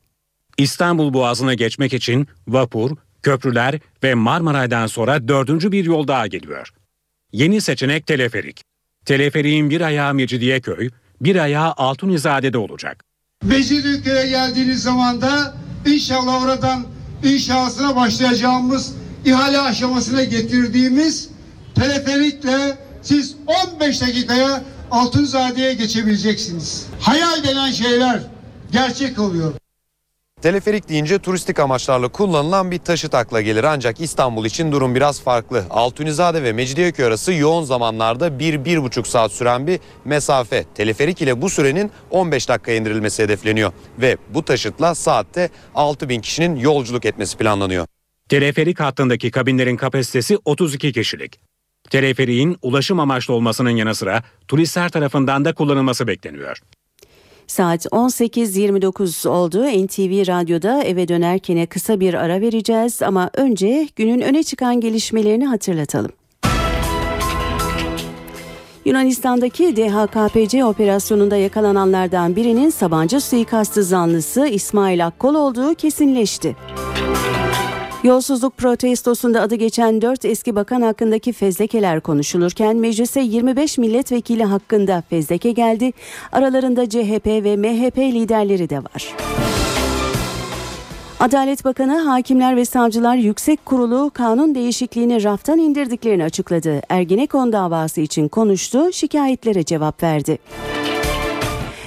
[0.57, 2.91] İstanbul Boğazı'na geçmek için vapur,
[3.25, 6.69] köprüler ve Marmaray'dan sonra dördüncü bir yol daha geliyor.
[7.31, 8.61] Yeni seçenek teleferik.
[9.05, 10.89] Teleferiğin bir ayağı Mecidiyeköy,
[11.21, 13.03] bir ayağı Altunizade'de olacak.
[13.43, 16.85] Mecidiyeköy'e geldiğiniz zaman da inşallah oradan
[17.23, 21.29] inşasına başlayacağımız ihale aşamasına getirdiğimiz
[21.75, 23.35] teleferikle siz
[23.75, 26.87] 15 dakikaya Altunizade'ye geçebileceksiniz.
[26.99, 28.19] Hayal denen şeyler
[28.71, 29.53] gerçek oluyor.
[30.45, 35.65] Teleferik deyince turistik amaçlarla kullanılan bir taşıt akla gelir ancak İstanbul için durum biraz farklı.
[35.69, 40.65] Altunizade ve Mecidiyeköy arası yoğun zamanlarda 1-1,5 saat süren bir mesafe.
[40.75, 46.55] Teleferik ile bu sürenin 15 dakikaya indirilmesi hedefleniyor ve bu taşıtla saatte 6 bin kişinin
[46.55, 47.87] yolculuk etmesi planlanıyor.
[48.29, 51.39] Teleferik hattındaki kabinlerin kapasitesi 32 kişilik.
[51.89, 56.57] Teleferiğin ulaşım amaçlı olmasının yanı sıra turistler tarafından da kullanılması bekleniyor.
[57.47, 59.63] Saat 18.29 oldu.
[59.63, 66.11] NTV Radyo'da eve dönerken kısa bir ara vereceğiz ama önce günün öne çıkan gelişmelerini hatırlatalım.
[68.85, 76.55] Yunanistan'daki DHKPC operasyonunda yakalananlardan birinin Sabancı suikastı zanlısı İsmail Akkol olduğu kesinleşti.
[78.05, 85.51] Yolsuzluk protestosunda adı geçen 4 eski bakan hakkındaki fezlekeler konuşulurken meclise 25 milletvekili hakkında fezleke
[85.51, 85.91] geldi.
[86.31, 89.15] Aralarında CHP ve MHP liderleri de var.
[91.19, 96.81] Adalet Bakanı Hakimler ve Savcılar Yüksek Kurulu kanun değişikliğini raftan indirdiklerini açıkladı.
[96.89, 100.37] Ergenekon davası için konuştu, şikayetlere cevap verdi.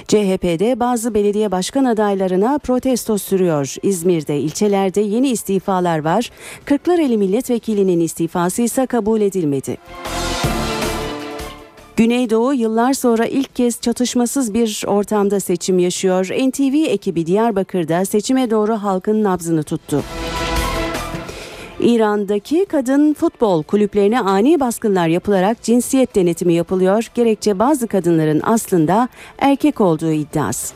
[0.08, 3.76] CHP'de bazı belediye başkan adaylarına protesto sürüyor.
[3.82, 6.30] İzmir'de ilçelerde yeni istifalar var.
[6.64, 9.76] Kırklareli milletvekilinin istifası ise kabul edilmedi.
[11.96, 16.24] Güneydoğu yıllar sonra ilk kez çatışmasız bir ortamda seçim yaşıyor.
[16.24, 20.02] NTV ekibi Diyarbakır'da seçime doğru halkın nabzını tuttu.
[21.80, 27.10] İran'daki kadın futbol kulüplerine ani baskınlar yapılarak cinsiyet denetimi yapılıyor.
[27.14, 30.74] Gerekçe bazı kadınların aslında erkek olduğu iddiası.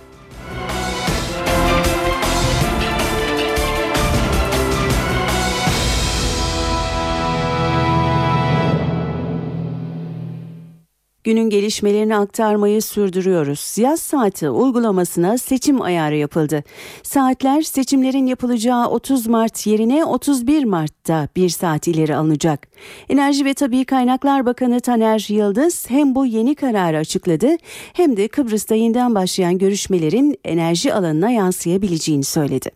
[11.25, 13.79] Günün gelişmelerini aktarmayı sürdürüyoruz.
[13.79, 16.65] Yaz saati uygulamasına seçim ayarı yapıldı.
[17.03, 22.69] Saatler seçimlerin yapılacağı 30 Mart yerine 31 Mart'ta bir saat ileri alınacak.
[23.09, 27.49] Enerji ve Tabi Kaynaklar Bakanı Taner Yıldız hem bu yeni kararı açıkladı
[27.93, 32.71] hem de Kıbrıs'ta yeniden başlayan görüşmelerin enerji alanına yansıyabileceğini söyledi.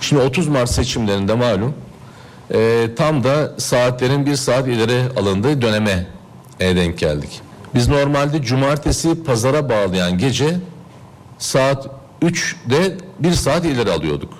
[0.00, 1.74] Şimdi 30 Mart seçimlerinde malum
[2.54, 6.15] e, tam da saatlerin bir saat ileri alındığı döneme
[6.60, 7.40] e, denk geldik.
[7.74, 10.56] Biz normalde cumartesi pazara bağlayan gece
[11.38, 11.88] saat
[12.22, 14.34] 3'de bir saat ileri alıyorduk.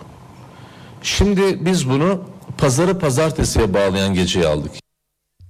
[1.02, 2.24] Şimdi biz bunu
[2.58, 4.72] pazarı pazartesiye bağlayan geceye aldık.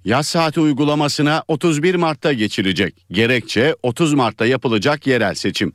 [0.05, 3.07] Yaz saati uygulamasına 31 Mart'ta geçilecek.
[3.11, 5.73] Gerekçe 30 Mart'ta yapılacak yerel seçim.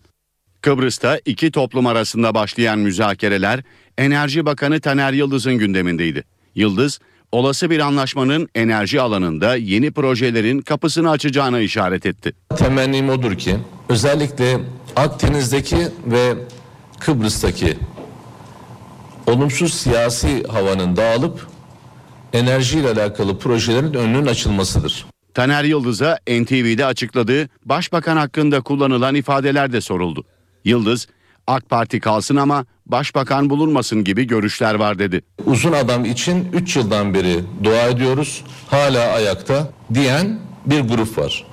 [0.61, 3.63] Kıbrıs'ta iki toplum arasında başlayan müzakereler
[3.97, 6.23] Enerji Bakanı Taner Yıldız'ın gündemindeydi.
[6.55, 6.99] Yıldız,
[7.31, 12.33] olası bir anlaşmanın enerji alanında yeni projelerin kapısını açacağına işaret etti.
[12.55, 13.57] Temennim odur ki
[13.89, 14.59] özellikle
[14.95, 16.33] Akdeniz'deki ve
[16.99, 17.77] Kıbrıs'taki
[19.27, 21.47] olumsuz siyasi havanın dağılıp
[22.33, 25.05] enerjiyle alakalı projelerin önünün açılmasıdır.
[25.33, 30.23] Taner Yıldız'a NTV'de açıkladığı başbakan hakkında kullanılan ifadeler de soruldu.
[30.65, 31.07] Yıldız,
[31.47, 35.21] AK Parti kalsın ama başbakan bulunmasın gibi görüşler var dedi.
[35.45, 38.43] Uzun adam için 3 yıldan beri dua ediyoruz.
[38.69, 41.45] Hala ayakta diyen bir grup var.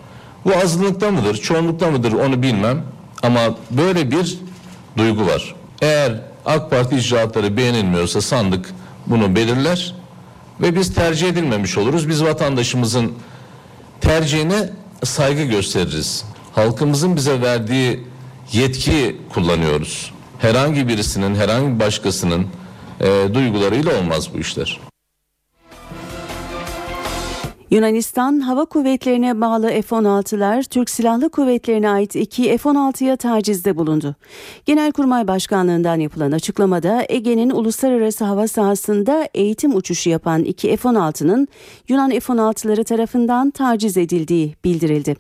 [0.45, 2.83] Bu azınlıkta mıdır, çoğunlukta mıdır onu bilmem.
[3.23, 4.39] Ama böyle bir
[4.97, 5.55] duygu var.
[5.83, 8.71] Eğer AK Parti icraatları beğenilmiyorsa sandık
[9.07, 9.95] bunu belirler
[10.61, 12.09] ve biz tercih edilmemiş oluruz.
[12.09, 13.13] Biz vatandaşımızın
[14.01, 14.71] tercihine
[15.05, 16.25] saygı gösteririz.
[16.55, 18.05] Halkımızın bize verdiği
[18.53, 20.13] yetki kullanıyoruz.
[20.39, 22.47] Herhangi birisinin, herhangi başkasının
[23.01, 24.81] e, duygularıyla olmaz bu işler.
[27.71, 34.15] Yunanistan Hava Kuvvetlerine bağlı F-16'lar Türk Silahlı Kuvvetlerine ait iki F-16'ya tacizde bulundu.
[34.67, 41.49] Genelkurmay Başkanlığından yapılan açıklamada Ege'nin uluslararası hava sahasında eğitim uçuşu yapan iki F-16'nın
[41.89, 45.17] Yunan F-16'ları tarafından taciz edildiği bildirildi.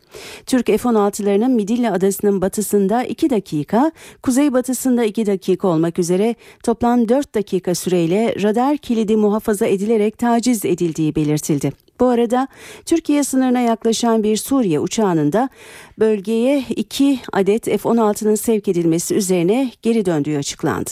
[0.47, 6.35] Türk F-16'larının Midilli Adası'nın batısında 2 dakika, kuzeybatısında 2 dakika olmak üzere
[6.65, 11.88] toplam 4 dakika süreyle radar kilidi muhafaza edilerek taciz edildiği belirtildi.
[12.01, 12.49] Bu arada
[12.85, 15.49] Türkiye sınırına yaklaşan bir Suriye uçağının da
[15.99, 20.91] bölgeye 2 adet F-16'nın sevk edilmesi üzerine geri döndüğü açıklandı.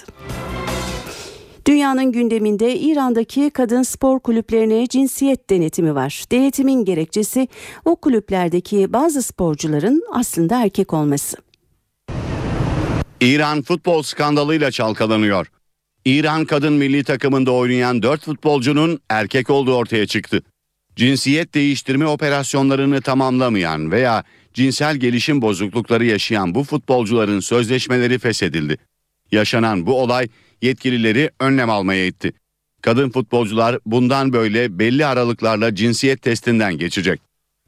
[1.67, 6.25] Dünyanın gündeminde İran'daki kadın spor kulüplerine cinsiyet denetimi var.
[6.33, 7.49] Denetimin gerekçesi
[7.85, 11.37] o kulüplerdeki bazı sporcuların aslında erkek olması.
[13.21, 15.51] İran futbol skandalıyla çalkalanıyor.
[16.05, 20.43] İran kadın milli takımında oynayan 4 futbolcunun erkek olduğu ortaya çıktı
[20.97, 28.79] cinsiyet değiştirme operasyonlarını tamamlamayan veya cinsel gelişim bozuklukları yaşayan bu futbolcuların sözleşmeleri feshedildi.
[29.33, 30.29] Yaşanan bu olay
[30.63, 32.33] yetkilileri önlem almaya itti.
[32.83, 37.21] Kadın futbolcular bundan böyle belli aralıklarla cinsiyet testinden geçecek.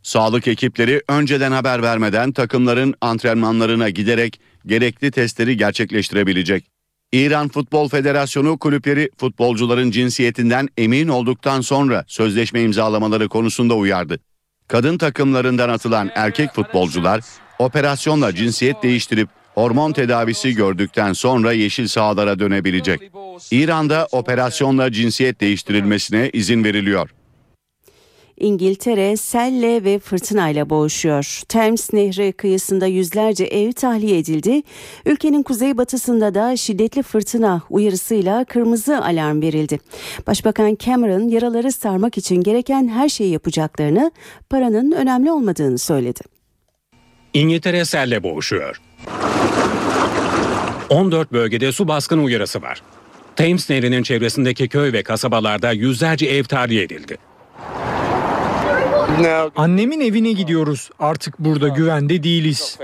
[0.02, 6.77] Sağlık ekipleri önceden haber vermeden takımların antrenmanlarına giderek gerekli testleri gerçekleştirebilecek.
[7.12, 14.18] İran Futbol Federasyonu kulüpleri futbolcuların cinsiyetinden emin olduktan sonra sözleşme imzalamaları konusunda uyardı.
[14.68, 17.21] Kadın takımlarından atılan erkek futbolcular
[17.59, 23.01] operasyonla cinsiyet değiştirip hormon tedavisi gördükten sonra yeşil sahalara dönebilecek.
[23.51, 27.11] İran'da operasyonla cinsiyet değiştirilmesine izin veriliyor.
[28.40, 31.42] İngiltere selle ve fırtınayla boğuşuyor.
[31.48, 34.62] Thames Nehri kıyısında yüzlerce ev tahliye edildi.
[35.07, 39.79] Ülkenin kuzeybatısında da şiddetli fırtına uyarısıyla kırmızı alarm verildi.
[40.27, 44.11] Başbakan Cameron yaraları sarmak için gereken her şeyi yapacaklarını,
[44.51, 46.20] paranın önemli olmadığını söyledi.
[47.35, 48.81] İngiltere selle boğuşuyor.
[50.90, 52.83] 14 bölgede su baskını uyarısı var.
[53.37, 57.18] Thames Nehri'nin çevresindeki köy ve kasabalarda yüzlerce ev tahliye edildi.
[59.57, 60.90] Annemin evine gidiyoruz.
[60.98, 62.78] Artık burada güvende değiliz.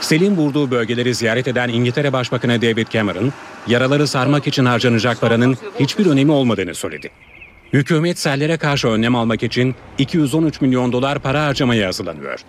[0.00, 3.32] Selin vurduğu bölgeleri ziyaret eden İngiltere Başbakanı David Cameron,
[3.66, 7.10] yaraları sarmak için harcanacak paranın hiçbir önemi olmadığını söyledi.
[7.72, 12.40] Hükümet sellere karşı önlem almak için 213 milyon dolar para harcamaya hazırlanıyor.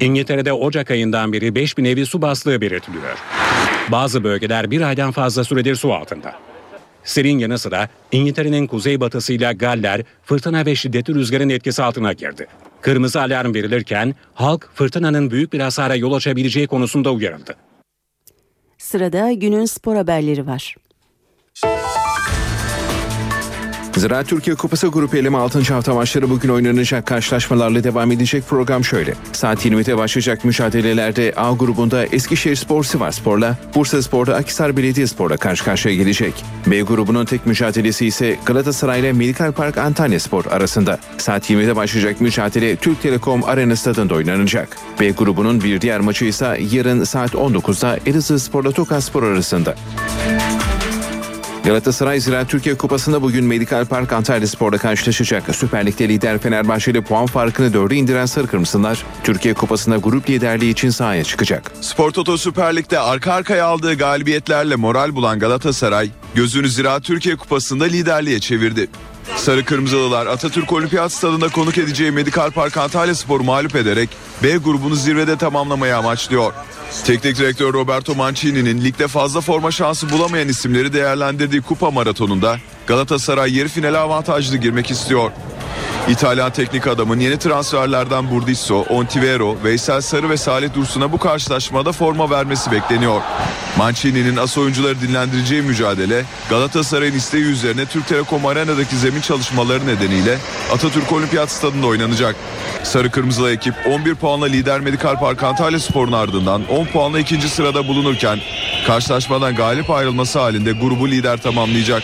[0.00, 3.18] İngiltere'de Ocak ayından beri 5 bin evi su bastığı belirtiliyor.
[3.88, 6.47] Bazı bölgeler bir aydan fazla süredir su altında.
[7.08, 12.46] Selin yanı sıra İngiltere'nin kuzeybatısıyla Galler fırtına ve şiddetli rüzgarın etkisi altına girdi.
[12.80, 17.56] Kırmızı alarm verilirken halk fırtınanın büyük bir hasara yol açabileceği konusunda uyarıldı.
[18.78, 20.76] Sırada günün spor haberleri var.
[23.98, 25.74] Ziraat Türkiye Kupası grup eleme 6.
[25.74, 29.14] hafta maçları bugün oynanacak karşılaşmalarla devam edecek program şöyle.
[29.32, 35.64] Saat 20'de başlayacak mücadelelerde A grubunda Eskişehir Spor Sivas Spor'la, Bursa Spor'da Akhisar Belediyespor'la karşı
[35.64, 36.44] karşıya gelecek.
[36.66, 40.98] B grubunun tek mücadelesi ise Galatasaray ile Medikal Park Antalya Spor arasında.
[41.18, 44.76] Saat 20'de başlayacak mücadele Türk Telekom Arena stadında oynanacak.
[45.00, 49.74] B grubunun bir diğer maçı ise yarın saat 19'da Elazığ Spor'la Tokat Spor arasında.
[51.64, 55.56] Galatasaray Ziraat Türkiye Kupası'nda bugün Medikal Park Antalya Spor'da karşılaşacak.
[55.56, 60.70] Süper Lig'de lider Fenerbahçe ile puan farkını dörde indiren Sarı Kırmızılar, Türkiye Kupası'nda grup liderliği
[60.72, 61.72] için sahaya çıkacak.
[61.80, 67.84] Spor Toto Süper Lig'de arka arkaya aldığı galibiyetlerle moral bulan Galatasaray, gözünü Ziraat Türkiye Kupası'nda
[67.84, 68.88] liderliğe çevirdi.
[69.36, 74.08] Sarı Kırmızılılar Atatürk Olimpiyat Stadı'nda konuk edeceği Medikal Park Antalya Spor'u mağlup ederek
[74.42, 76.52] B grubunu zirvede tamamlamayı amaçlıyor.
[77.04, 83.68] Teknik direktör Roberto Mancini'nin ligde fazla forma şansı bulamayan isimleri değerlendirdiği kupa maratonunda Galatasaray yarı
[83.68, 85.30] finale avantajlı girmek istiyor.
[86.08, 92.30] İtalyan teknik adamın yeni transferlerden Burdisso, Ontivero, Veysel Sarı ve Salih Dursun'a bu karşılaşmada forma
[92.30, 93.20] vermesi bekleniyor.
[93.78, 100.38] Mancini'nin as oyuncuları dinlendireceği mücadele Galatasaray'ın isteği üzerine Türk Telekom Arena'daki zemin çalışmaları nedeniyle
[100.72, 102.36] Atatürk Olimpiyat Stadı'nda oynanacak.
[102.82, 107.88] Sarı Kırmızılı ekip 11 puanla lider Medikal Park Antalya Spor'un ardından 10 puanla ikinci sırada
[107.88, 108.38] bulunurken
[108.86, 112.02] karşılaşmadan galip ayrılması halinde grubu lider tamamlayacak.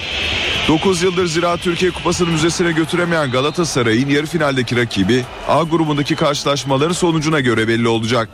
[0.68, 7.40] 9 yıldır Ziraat Türkiye Kupası'nı müzesine götüremeyen Galatasaray'ın yarı finaldeki rakibi A grubundaki karşılaşmaların sonucuna
[7.40, 8.28] göre belli olacak.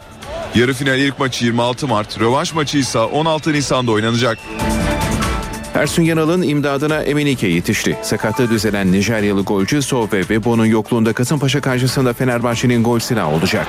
[0.54, 4.38] Yarı final ilk maçı 26 Mart, rövanş maçı ise 16 Nisan'da oynanacak.
[5.74, 7.98] Ersun Yanal'ın imdadına Emenike yetişti.
[8.02, 13.66] Sakatlığı düzelen Nijeryalı golcü So ve Bebo'nun yokluğunda Kasımpaşa karşısında Fenerbahçe'nin gol silahı olacak.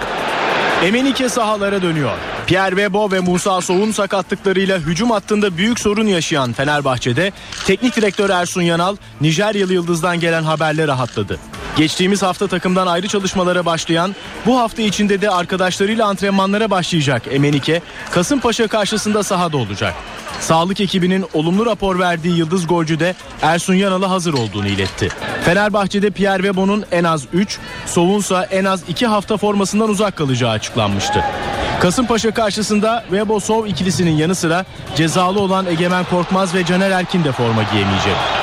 [0.84, 2.18] Emenike sahalara dönüyor.
[2.48, 7.32] Pierre Bebo ve Musa Soğ'un sakatlıklarıyla hücum hattında büyük sorun yaşayan Fenerbahçe'de
[7.66, 11.40] teknik direktör Ersun Yanal Nijeryalı yıldızdan gelen haberle rahatladı.
[11.78, 18.68] Geçtiğimiz hafta takımdan ayrı çalışmalara başlayan bu hafta içinde de arkadaşlarıyla antrenmanlara başlayacak Emenike Kasımpaşa
[18.68, 19.94] karşısında sahada olacak.
[20.40, 25.10] Sağlık ekibinin olumlu rapor verdiği yıldız golcü de Ersun Yanal'a hazır olduğunu iletti.
[25.46, 31.24] Fenerbahçe'de Pierre Webo'nun en az 3, Sovunsa en az 2 hafta formasından uzak kalacağı açıklanmıştı.
[31.82, 34.66] Kasımpaşa karşısında Webo Sov ikilisinin yanı sıra
[34.96, 38.41] cezalı olan Egemen Korkmaz ve Caner Erkin de forma giyemeyecek.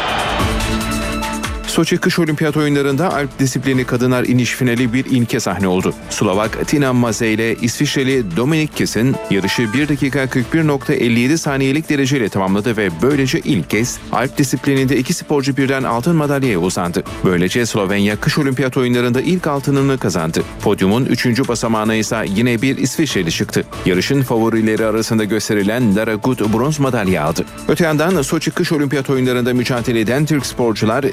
[1.69, 5.95] Soçi Kış Olimpiyat Oyunları'nda Alp disiplini kadınlar iniş finali bir ilke sahne oldu.
[6.11, 12.91] Slovak Tina Maze ile İsviçreli Dominik Kis'in yarışı 1 dakika 41.57 saniyelik dereceyle tamamladı ve
[13.03, 17.05] böylece ilk kez Alp disiplininde iki sporcu birden altın madalyaya uzandı.
[17.25, 20.43] Böylece Slovenya Kış Olimpiyat Oyunları'nda ilk altınını kazandı.
[20.63, 21.49] Podyumun 3.
[21.49, 23.65] basamağına ise yine bir İsviçreli çıktı.
[23.87, 27.45] Yarışın favorileri arasında gösterilen Lara Gut bronz madalya aldı.
[27.69, 31.05] Öte yandan Soçi Kış Olimpiyat Oyunları'nda mücadele eden Türk sporcular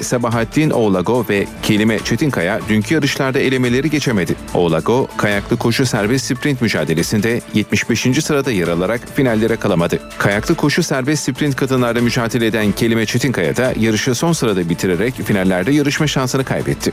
[0.46, 4.34] Sabahattin Oğlago ve Kelime Çetinkaya dünkü yarışlarda elemeleri geçemedi.
[4.54, 8.24] Oğlago, kayaklı koşu serbest sprint mücadelesinde 75.
[8.24, 10.00] sırada yer alarak finallere kalamadı.
[10.18, 15.72] Kayaklı koşu serbest sprint kadınlarda mücadele eden Kelime Çetinkaya da yarışı son sırada bitirerek finallerde
[15.72, 16.92] yarışma şansını kaybetti.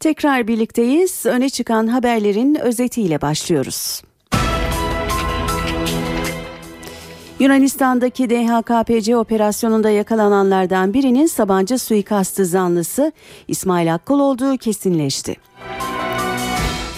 [0.00, 1.26] Tekrar birlikteyiz.
[1.26, 4.02] Öne çıkan haberlerin özetiyle başlıyoruz.
[7.38, 13.12] Yunanistan'daki DHKPC operasyonunda yakalananlardan birinin Sabancı suikastı zanlısı
[13.48, 15.36] İsmail Akkol olduğu kesinleşti.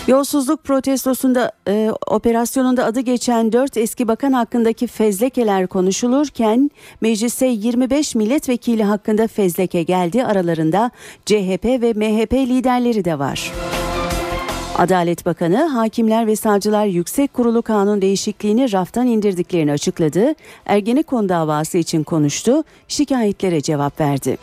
[0.07, 8.85] Yolsuzluk protestosunda e, operasyonunda adı geçen 4 eski bakan hakkındaki fezlekeler konuşulurken meclise 25 milletvekili
[8.85, 10.25] hakkında fezleke geldi.
[10.25, 10.91] Aralarında
[11.27, 13.53] CHP ve MHP liderleri de var.
[14.81, 20.35] Adalet Bakanı Hakimler ve Savcılar Yüksek Kurulu kanun değişikliğini raftan indirdiklerini açıkladı.
[20.67, 24.39] Ergenekon davası için konuştu, şikayetlere cevap verdi.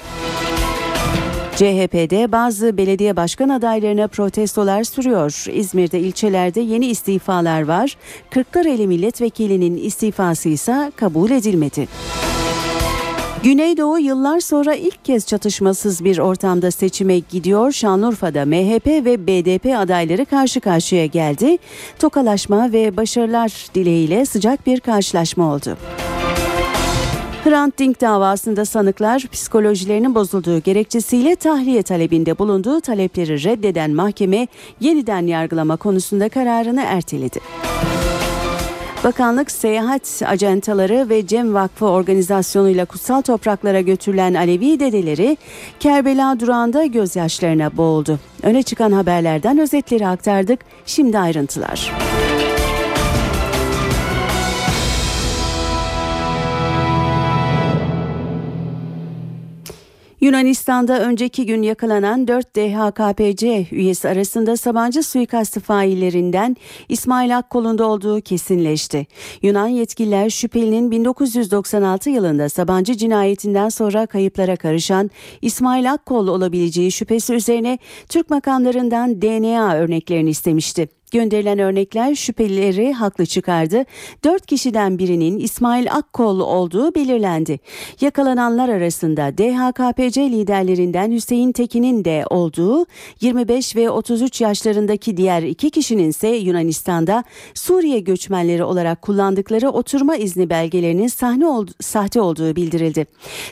[1.56, 5.46] CHP'de bazı belediye başkan adaylarına protestolar sürüyor.
[5.54, 7.98] İzmir'de ilçelerde yeni istifalar var.
[8.30, 11.88] Kırklareli milletvekilinin istifası ise kabul edilmedi.
[13.44, 17.72] Güneydoğu yıllar sonra ilk kez çatışmasız bir ortamda seçime gidiyor.
[17.72, 21.58] Şanlıurfa'da MHP ve BDP adayları karşı karşıya geldi.
[22.00, 25.78] Tokalaşma ve başarılar dileğiyle sıcak bir karşılaşma oldu.
[27.44, 34.48] Hrant Dink davasında sanıklar psikolojilerinin bozulduğu gerekçesiyle tahliye talebinde bulunduğu talepleri reddeden mahkeme
[34.80, 37.40] yeniden yargılama konusunda kararını erteledi.
[39.04, 45.38] Bakanlık seyahat ajantaları ve Cem Vakfı organizasyonuyla kutsal topraklara götürülen Alevi dedeleri
[45.80, 48.20] Kerbela durağında gözyaşlarına boğuldu.
[48.44, 50.60] Öne çıkan haberlerden özetleri aktardık.
[50.86, 51.92] Şimdi ayrıntılar.
[60.22, 66.56] Yunanistan'da önceki gün yakalanan 4 DHKPC üyesi arasında Sabancı suikastı faillerinden
[66.90, 69.08] İsmail Akkol'un da olduğu kesinleşti.
[69.42, 75.12] Yunan yetkililer şüphelinin 1996 yılında Sabancı cinayetinden sonra kayıplara karışan
[75.42, 80.88] İsmail Akkol olabileceği şüphesi üzerine Türk makamlarından DNA örneklerini istemişti.
[81.12, 83.86] Gönderilen örnekler şüphelileri haklı çıkardı.
[84.24, 87.60] Dört kişiden birinin İsmail Akkol olduğu belirlendi.
[88.02, 92.86] Yakalananlar arasında DHKPC liderlerinden Hüseyin Tekin'in de olduğu
[93.22, 100.50] 25 ve 33 yaşlarındaki diğer iki kişinin ise Yunanistan'da Suriye göçmenleri olarak kullandıkları oturma izni
[100.50, 103.06] belgelerinin sahne oldu, sahte olduğu bildirildi.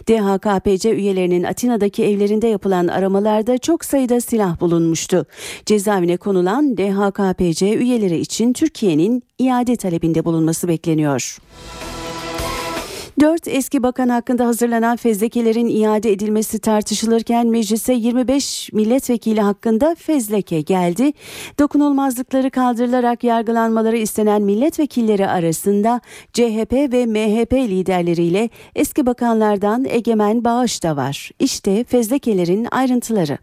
[0.08, 5.26] DHKPC üyelerinin Atina'daki evlerinde yapılan aramalarda çok sayıda silah bulunmuştu.
[5.66, 11.38] Cezaevine konulan DHKPC YPC üyeleri için Türkiye'nin iade talebinde bulunması bekleniyor.
[13.20, 21.12] Dört eski bakan hakkında hazırlanan fezlekelerin iade edilmesi tartışılırken meclise 25 milletvekili hakkında fezleke geldi.
[21.60, 26.02] Dokunulmazlıkları kaldırılarak yargılanmaları istenen milletvekilleri arasında
[26.34, 31.32] CHP ve MHP liderleriyle eski bakanlardan Egemen Bağış da var.
[31.40, 33.38] İşte fezlekelerin ayrıntıları.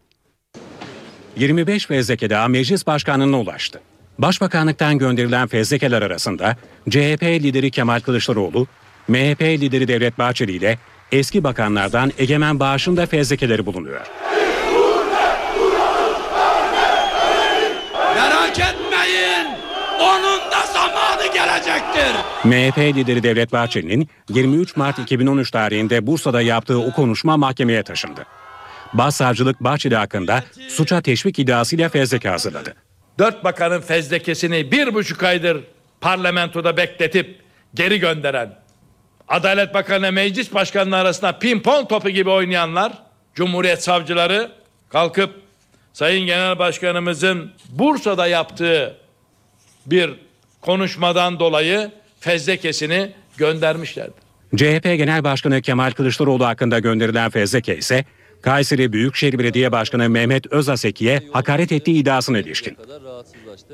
[1.36, 3.80] 25 fezleke daha meclis başkanlığına ulaştı.
[4.22, 6.56] Başbakanlıktan gönderilen fezlekeler arasında
[6.90, 8.66] CHP lideri Kemal Kılıçdaroğlu,
[9.08, 10.78] MHP lideri Devlet Bahçeli ile
[11.12, 14.06] eski bakanlardan Egemen Bağış'ın da fezlekeleri bulunuyor.
[18.14, 19.46] Merak etmeyin,
[20.00, 22.12] onun da zamanı gelecektir.
[22.44, 28.26] MHP lideri Devlet Bahçeli'nin 23 Mart 2013 tarihinde Bursa'da yaptığı o konuşma mahkemeye taşındı.
[28.92, 32.74] Başsavcılık Bahçeli hakkında suça teşvik iddiasıyla fezleke hazırladı.
[33.18, 35.60] Dört bakanın fezlekesini bir buçuk aydır
[36.00, 37.40] parlamentoda bekletip
[37.74, 38.62] geri gönderen,
[39.28, 42.92] Adalet Bakanı meclis başkanları arasında pimpon topu gibi oynayanlar,
[43.34, 44.50] Cumhuriyet savcıları
[44.88, 45.42] kalkıp
[45.92, 48.96] Sayın Genel Başkanımızın Bursa'da yaptığı
[49.86, 50.10] bir
[50.60, 51.90] konuşmadan dolayı
[52.20, 54.12] fezlekesini göndermişlerdi.
[54.56, 58.04] CHP Genel Başkanı Kemal Kılıçdaroğlu hakkında gönderilen fezleke ise
[58.42, 62.76] Kayseri Büyükşehir Belediye Başkanı Mehmet Özaseki'ye hakaret ettiği iddiasına ilişkin.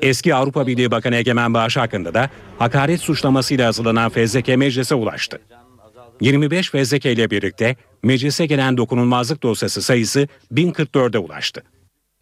[0.01, 5.39] Eski Avrupa Birliği Bakanı Egemen Bağış hakkında da hakaret suçlamasıyla hazırlanan fezleke meclise ulaştı.
[6.21, 11.63] 25 fezleke ile birlikte meclise gelen dokunulmazlık dosyası sayısı 1044'e ulaştı.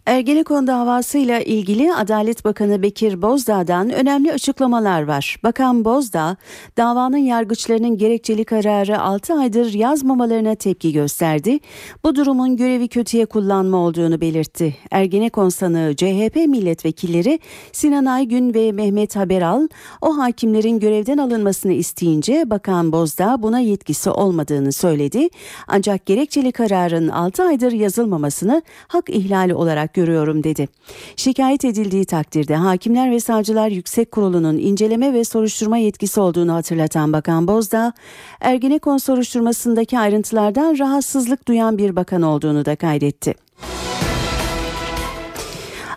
[0.08, 5.38] Ergenekon davasıyla ilgili Adalet Bakanı Bekir Bozdağ'dan önemli açıklamalar var.
[5.44, 6.38] Bakan Bozdağ,
[6.78, 11.60] davanın yargıçlarının gerekçeli kararı 6 aydır yazmamalarına tepki gösterdi.
[12.04, 14.76] Bu durumun görevi kötüye kullanma olduğunu belirtti.
[14.92, 17.40] Ergenekon sanığı CHP milletvekilleri
[17.72, 19.68] Sinan Aygün ve Mehmet Haberal
[20.02, 25.30] o hakimlerin görevden alınmasını isteyince Bakan Bozdağ buna yetkisi olmadığını söyledi.
[25.68, 30.68] Ancak gerekçeli kararın 6 aydır yazılmamasını hak ihlali olarak görüyorum dedi.
[31.16, 37.48] Şikayet edildiği takdirde Hakimler ve Savcılar Yüksek Kurulu'nun inceleme ve soruşturma yetkisi olduğunu hatırlatan Bakan
[37.48, 37.94] Bozdağ,
[38.42, 43.34] Ergenekon soruşturmasındaki ayrıntılardan rahatsızlık duyan bir bakan olduğunu da kaydetti.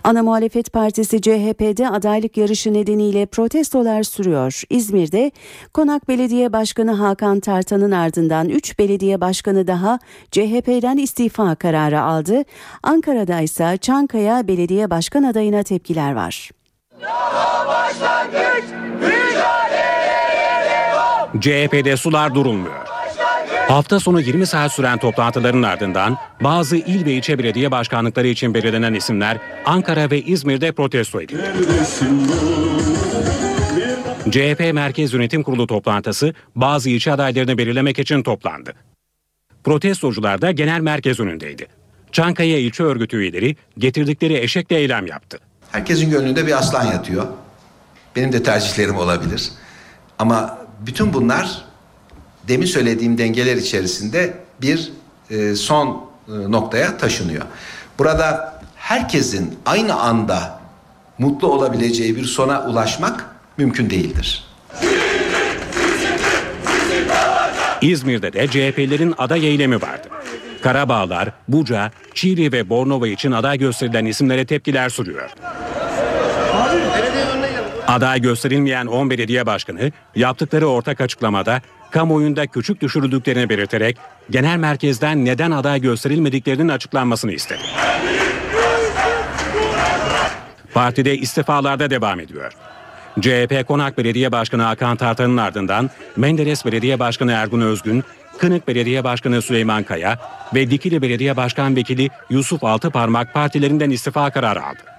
[0.04, 4.62] Ana muhalefet partisi CHP'de adaylık yarışı nedeniyle protestolar sürüyor.
[4.70, 5.30] İzmir'de
[5.74, 9.98] Konak Belediye Başkanı Hakan Tartan'ın ardından 3 belediye başkanı daha
[10.30, 12.44] CHP'den istifa kararı aldı.
[12.82, 16.50] Ankara'da ise Çankaya Belediye Başkan adayına tepkiler var.
[21.40, 22.99] CHP'de sular durulmuyor.
[23.70, 28.94] Hafta sonu 20 saat süren toplantıların ardından bazı il ve ilçe belediye başkanlıkları için belirlenen
[28.94, 31.42] isimler Ankara ve İzmir'de protesto edildi.
[34.30, 38.74] CHP Merkez Yönetim Kurulu toplantısı bazı ilçe adaylarını belirlemek için toplandı.
[39.64, 41.66] Protestocular da genel merkez önündeydi.
[42.12, 45.38] Çankaya ilçe örgütü üyeleri getirdikleri eşekle eylem yaptı.
[45.72, 47.26] Herkesin gönlünde bir aslan yatıyor.
[48.16, 49.50] Benim de tercihlerim olabilir.
[50.18, 51.69] Ama bütün bunlar
[52.48, 54.92] demin söylediğim dengeler içerisinde bir
[55.30, 55.88] e, son
[56.28, 57.42] e, noktaya taşınıyor.
[57.98, 60.60] Burada herkesin aynı anda
[61.18, 63.26] mutlu olabileceği bir sona ulaşmak
[63.56, 64.44] mümkün değildir.
[67.80, 70.08] İzmir'de de CHP'lerin aday eylemi vardı.
[70.62, 75.30] Karabağlar, Buca, Çiğli ve Bornova için aday gösterilen isimlere tepkiler sürüyor.
[77.86, 83.96] Aday gösterilmeyen 10 belediye başkanı yaptıkları ortak açıklamada kamuoyunda küçük düşürüldüklerini belirterek
[84.30, 87.62] genel merkezden neden aday gösterilmediklerinin açıklanmasını istedi.
[90.74, 92.52] Partide istifalarda devam ediyor.
[93.20, 98.04] CHP Konak Belediye Başkanı Hakan Tartan'ın ardından Menderes Belediye Başkanı Ergun Özgün,
[98.38, 100.18] Kınık Belediye Başkanı Süleyman Kaya
[100.54, 104.89] ve Dikili Belediye Başkan Vekili Yusuf Altıparmak partilerinden istifa kararı aldı.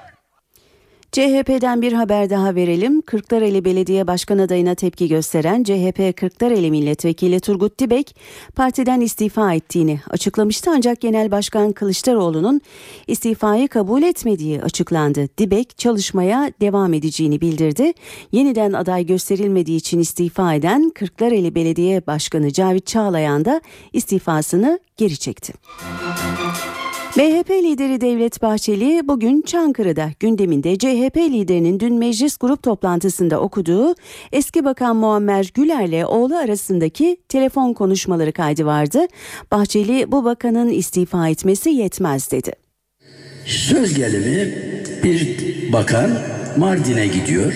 [1.11, 3.01] CHP'den bir haber daha verelim.
[3.01, 8.15] Kırklareli Belediye Başkan adayına tepki gösteren CHP Kırklareli Milletvekili Turgut Dibek
[8.55, 12.61] partiden istifa ettiğini açıklamıştı ancak Genel Başkan Kılıçdaroğlu'nun
[13.07, 15.27] istifayı kabul etmediği açıklandı.
[15.37, 17.93] Dibek çalışmaya devam edeceğini bildirdi.
[18.31, 23.61] Yeniden aday gösterilmediği için istifa eden Kırklareli Belediye Başkanı Cavit Çağlayan da
[23.93, 25.53] istifasını geri çekti.
[27.15, 33.95] MHP lideri Devlet Bahçeli bugün Çankırı'da gündeminde CHP liderinin dün meclis grup toplantısında okuduğu
[34.31, 38.99] eski bakan Muammer Güler'le oğlu arasındaki telefon konuşmaları kaydı vardı.
[39.51, 42.51] Bahçeli bu bakanın istifa etmesi yetmez dedi.
[43.45, 44.53] Söz gelimi
[45.03, 45.37] bir
[45.73, 46.11] bakan
[46.57, 47.53] Mardin'e gidiyor.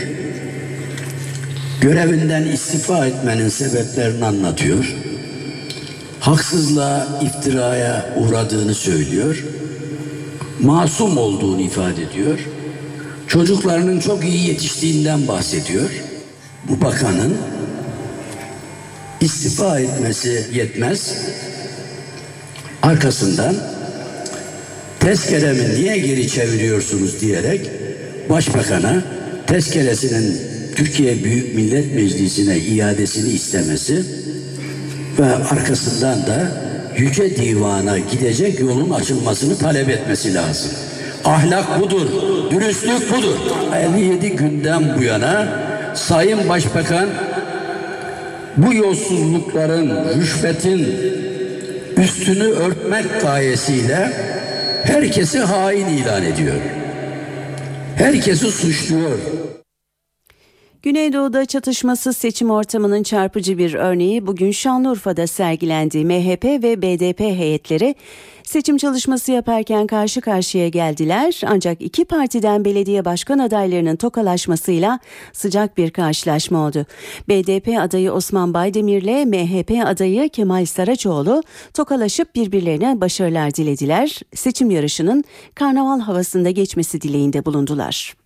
[1.82, 5.05] Görevinden istifa etmenin sebeplerini anlatıyor
[6.26, 9.43] haksızlığa, iftiraya uğradığını söylüyor.
[10.59, 12.39] Masum olduğunu ifade ediyor.
[13.28, 15.89] Çocuklarının çok iyi yetiştiğinden bahsediyor.
[16.69, 17.38] Bu bakanın
[19.21, 21.13] istifa etmesi yetmez.
[22.82, 23.55] Arkasından
[24.99, 27.69] tezkeremi niye geri çeviriyorsunuz diyerek
[28.30, 29.03] başbakana
[29.47, 30.38] tezkeresinin
[30.76, 34.24] Türkiye Büyük Millet Meclisi'ne iadesini istemesi
[35.20, 36.51] ve arkasından da
[36.97, 40.72] Yüce Divan'a gidecek yolun açılmasını talep etmesi lazım.
[41.26, 42.07] Ahlak budur,
[42.51, 43.36] dürüstlük budur.
[43.76, 45.47] 57 günden bu yana
[45.93, 47.09] Sayın Başbakan
[48.57, 50.88] bu yolsuzlukların, rüşvetin
[51.97, 54.11] üstünü örtmek gayesiyle
[54.84, 56.55] herkesi hain ilan ediyor.
[57.95, 59.18] Herkesi suçluyor.
[60.86, 66.06] Güneydoğu'da çatışmasız seçim ortamının çarpıcı bir örneği bugün Şanlıurfa'da sergilendi.
[66.06, 67.96] MHP ve BDP heyetleri
[68.44, 71.42] seçim çalışması yaparken karşı karşıya geldiler.
[71.48, 75.00] Ancak iki partiden belediye başkan adaylarının tokalaşmasıyla
[75.34, 76.86] sıcak bir karşılaşma oldu.
[77.30, 84.20] BDP adayı Osman Baydemir ile MHP adayı Kemal Saraçoğlu tokalaşıp birbirlerine başarılar dilediler.
[84.36, 85.24] Seçim yarışının
[85.56, 88.24] karnaval havasında geçmesi dileğinde bulundular.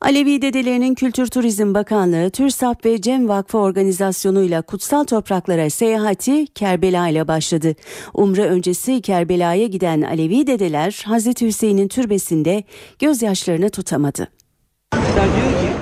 [0.00, 7.28] Alevi Dedelerinin Kültür Turizm Bakanlığı, TÜRSAP ve Cem Vakfı organizasyonuyla kutsal topraklara seyahati Kerbela ile
[7.28, 7.74] başladı.
[8.14, 12.64] Umre öncesi Kerbela'ya giden Alevi dedeler Hazreti Hüseyin'in türbesinde
[12.98, 14.28] gözyaşlarını tutamadı.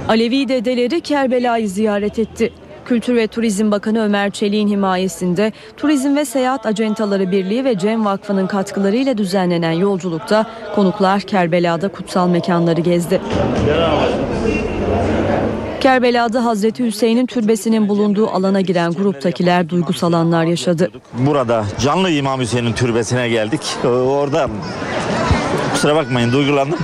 [0.08, 2.52] Alevi dedeleri Kerbela'yı ziyaret etti.
[2.86, 8.46] Kültür ve Turizm Bakanı Ömer Çelik'in himayesinde Turizm ve Seyahat Acentaları Birliği ve Cem Vakfı'nın
[8.46, 13.20] katkılarıyla düzenlenen yolculukta konuklar Kerbela'da kutsal mekanları gezdi.
[15.80, 20.90] Kerbela'da Hazreti Hüseyin'in türbesinin bulunduğu alana giren gruptakiler duygusal anlar yaşadı.
[21.18, 23.60] Burada canlı İmam Hüseyin'in türbesine geldik.
[23.84, 24.48] Ee, Orada
[25.72, 26.78] kusura bakmayın duygulandım.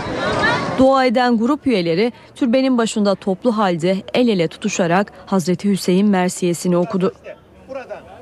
[0.78, 7.12] Dua eden grup üyeleri türbenin başında toplu halde el ele tutuşarak Hazreti Hüseyin Mersiyesini okudu.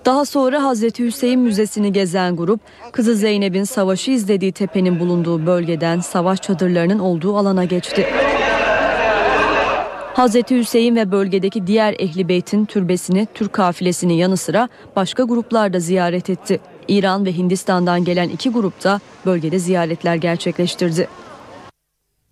[0.04, 2.60] Daha sonra Hazreti Hüseyin Müzesi'ni gezen grup,
[2.92, 8.06] kızı Zeynep'in savaşı izlediği tepenin bulunduğu bölgeden savaş çadırlarının olduğu alana geçti.
[10.14, 15.80] Hazreti Hüseyin ve bölgedeki diğer ehli beytin türbesini, Türk kafilesini yanı sıra başka gruplar da
[15.80, 16.60] ziyaret etti.
[16.88, 21.08] İran ve Hindistan'dan gelen iki grup da bölgede ziyaretler gerçekleştirdi.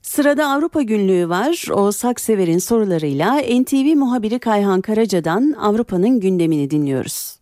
[0.09, 1.65] Sırada Avrupa günlüğü var.
[1.73, 7.39] O Saksever'in sorularıyla NTV muhabiri Kayhan Karaca'dan Avrupa'nın gündemini dinliyoruz.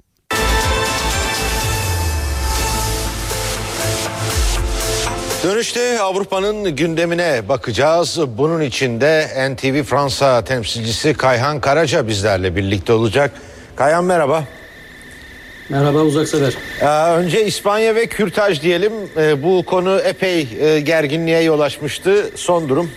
[5.45, 8.19] Dönüşte Avrupa'nın gündemine bakacağız.
[8.39, 13.33] Bunun için de NTV Fransa temsilcisi Kayhan Karaca bizlerle birlikte olacak.
[13.77, 14.45] Kayhan merhaba.
[15.69, 16.55] Merhaba Uzaksever.
[16.81, 16.87] Ee,
[17.17, 18.93] önce İspanya ve Kürtaj diyelim.
[19.17, 22.31] Ee, bu konu epey e, gerginliğe yol açmıştı.
[22.35, 22.91] Son durum.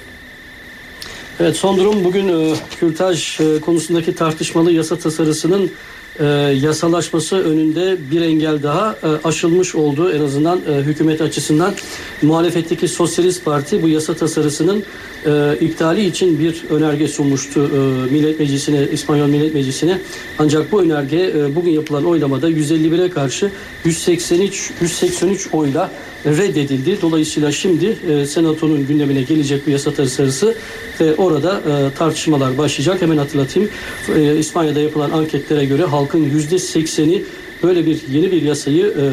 [1.40, 5.72] Evet son durum bugün e, kürtaj e, konusundaki tartışmalı yasa tasarısının
[6.20, 6.26] e,
[6.62, 10.12] yasalaşması önünde bir engel daha e, aşılmış oldu.
[10.12, 11.74] En azından e, hükümet açısından
[12.22, 14.84] muhalefetteki Sosyalist Parti bu yasa tasarısının
[15.26, 17.78] e, iptali için bir önerge sunmuştu e,
[18.14, 20.00] Millet Meclisi'ne, İspanyol Millet Meclisi'ne.
[20.40, 23.52] Ancak bu önerge e, bugün yapılan oylamada 151'e karşı
[23.86, 25.92] 183 183 oyla
[26.26, 27.02] reddedildi.
[27.02, 30.56] Dolayısıyla şimdi e, Senato'nun gündemine gelecek bu yasa tasarısı
[31.00, 33.02] ve orada e, tartışmalar başlayacak.
[33.02, 33.70] Hemen hatırlatayım.
[34.16, 37.24] E, İspanya'da yapılan anketlere göre halkın yüzde sekseni
[37.64, 39.06] böyle bir yeni bir yasayı e,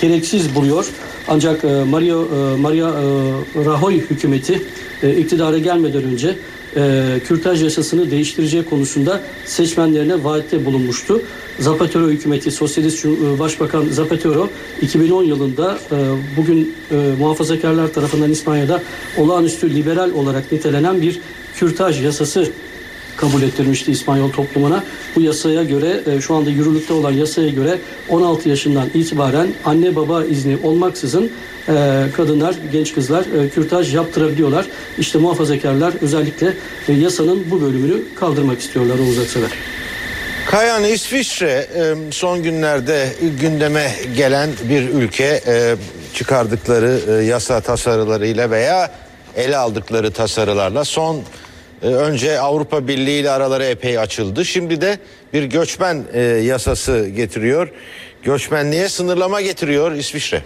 [0.00, 0.86] gereksiz buluyor.
[1.28, 4.62] Ancak e, Mario e, Maria e, Rajoy hükümeti
[5.02, 6.36] e, iktidara gelmeden önce
[6.76, 11.22] e, kürtaj yasasını değiştireceği konusunda seçmenlerine vaatte bulunmuştu.
[11.58, 14.48] Zapatero hükümeti, Sosyalist e, Başbakan Zapatero
[14.82, 15.96] 2010 yılında e,
[16.36, 18.82] bugün e, muhafazakarlar tarafından İspanya'da
[19.18, 21.20] olağanüstü liberal olarak nitelenen bir
[21.54, 22.48] kürtaj yasası
[23.16, 24.84] kabul ettirmişti İspanyol toplumuna.
[25.16, 30.24] Bu yasaya göre e, şu anda yürürlükte olan yasaya göre 16 yaşından itibaren anne baba
[30.24, 31.30] izni olmaksızın
[31.68, 34.66] e, kadınlar, genç kızlar e, kürtaj yaptırabiliyorlar.
[34.98, 36.54] İşte muhafazakarlar özellikle
[36.88, 39.50] e, yasanın bu bölümünü kaldırmak istiyorlar Oğuz Aksever.
[40.50, 41.66] Kayan İsviçre
[42.10, 43.08] son günlerde
[43.40, 45.42] gündeme gelen bir ülke
[46.14, 48.90] çıkardıkları yasa tasarılarıyla veya
[49.36, 51.22] ele aldıkları tasarılarla son
[51.82, 54.44] önce Avrupa Birliği ile araları epey açıldı.
[54.44, 54.98] Şimdi de
[55.32, 57.68] bir göçmen e, yasası getiriyor.
[58.22, 60.42] Göçmenliğe sınırlama getiriyor İsviçre.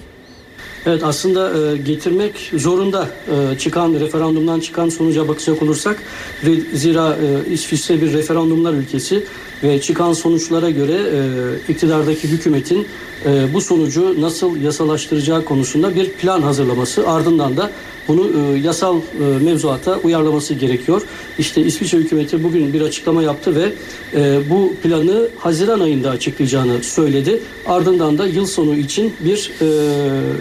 [0.86, 3.08] Evet aslında e, getirmek zorunda
[3.52, 6.02] e, çıkan referandumdan çıkan sonuca bakacak olursak
[6.44, 9.24] ve zira e, İsviçre bir referandumlar ülkesi
[9.62, 12.86] ve çıkan sonuçlara göre e, iktidardaki hükümetin
[13.26, 17.70] e, bu sonucu nasıl yasalaştıracağı konusunda bir plan hazırlaması ardından da
[18.08, 21.02] bunu e, yasal e, mevzuata uyarlaması gerekiyor.
[21.38, 23.72] İşte İsviçre hükümeti bugün bir açıklama yaptı ve
[24.14, 27.40] e, bu planı Haziran ayında açıklayacağını söyledi.
[27.66, 29.66] Ardından da yıl sonu için bir e,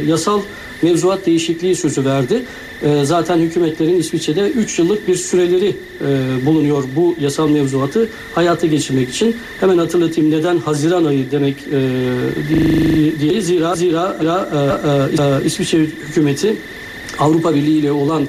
[0.05, 0.41] yasal
[0.81, 2.45] mevzuat değişikliği sözü verdi.
[2.83, 9.09] E, zaten hükümetlerin İsviçre'de 3 yıllık bir süreleri e, bulunuyor bu yasal mevzuatı hayata geçirmek
[9.09, 9.35] için.
[9.59, 14.17] Hemen hatırlatayım neden Haziran ayı demek e, diye zira zira
[15.41, 16.55] e, İsviçre hükümeti
[17.19, 18.27] Avrupa Birliği ile olan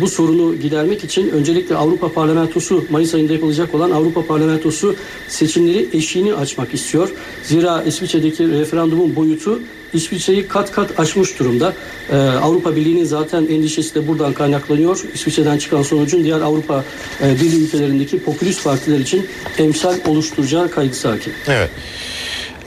[0.00, 4.94] bu sorunu gidermek için öncelikle Avrupa Parlamentosu Mayıs ayında yapılacak olan Avrupa Parlamentosu
[5.28, 7.08] seçimleri eşiğini açmak istiyor.
[7.42, 9.60] Zira İsviçre'deki referandumun boyutu
[9.96, 11.72] İsviçre'yi kat kat aşmış durumda.
[12.10, 15.04] E, Avrupa Birliği'nin zaten endişesi de buradan kaynaklanıyor.
[15.14, 16.84] İsviçre'den çıkan sonucun diğer Avrupa
[17.22, 19.28] e, Birliği ülkelerindeki popülist partiler için
[19.58, 21.32] emsal oluşturacağı kaygısı hakim.
[21.48, 21.70] Evet.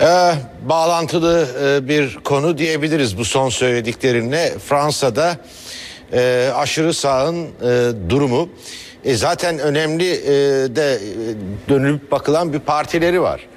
[0.02, 0.34] Ee,
[0.70, 4.54] bağlantılı e, bir konu diyebiliriz bu son söylediklerinle.
[4.66, 5.38] Fransa'da
[6.14, 7.50] e, aşırı sağın e,
[8.10, 8.50] durumu.
[9.06, 10.30] E, zaten önemli e,
[10.76, 11.00] de e,
[11.70, 13.48] dönüp bakılan bir partileri var.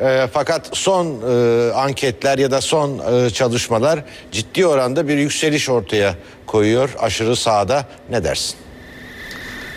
[0.00, 6.14] E, fakat son e, anketler ya da son e, çalışmalar ciddi oranda bir yükseliş ortaya
[6.46, 7.84] koyuyor aşırı sağda.
[8.10, 8.56] Ne dersin?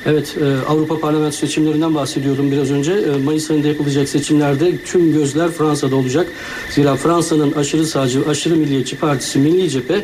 [0.05, 2.91] Evet, e, Avrupa Parlamento seçimlerinden bahsediyordum biraz önce.
[2.93, 6.27] E, Mayıs ayında yapılacak seçimlerde tüm gözler Fransa'da olacak.
[6.69, 10.01] Zira Fransa'nın aşırı sağcı, aşırı milliyetçi partisi Milli Cephe e,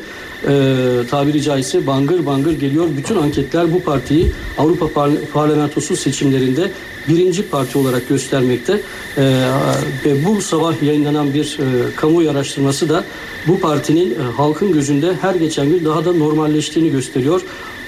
[1.10, 2.88] tabiri caizse bangır bangır geliyor.
[2.98, 6.72] Bütün anketler bu partiyi Avrupa Par- Parlamentosu seçimlerinde
[7.08, 8.82] birinci parti olarak göstermekte.
[9.18, 9.22] E,
[10.06, 13.04] ve bu sabah yayınlanan bir e, kamuoyu araştırması da
[13.48, 17.42] bu partinin e, halkın gözünde her geçen gün daha da normalleştiğini gösteriyor.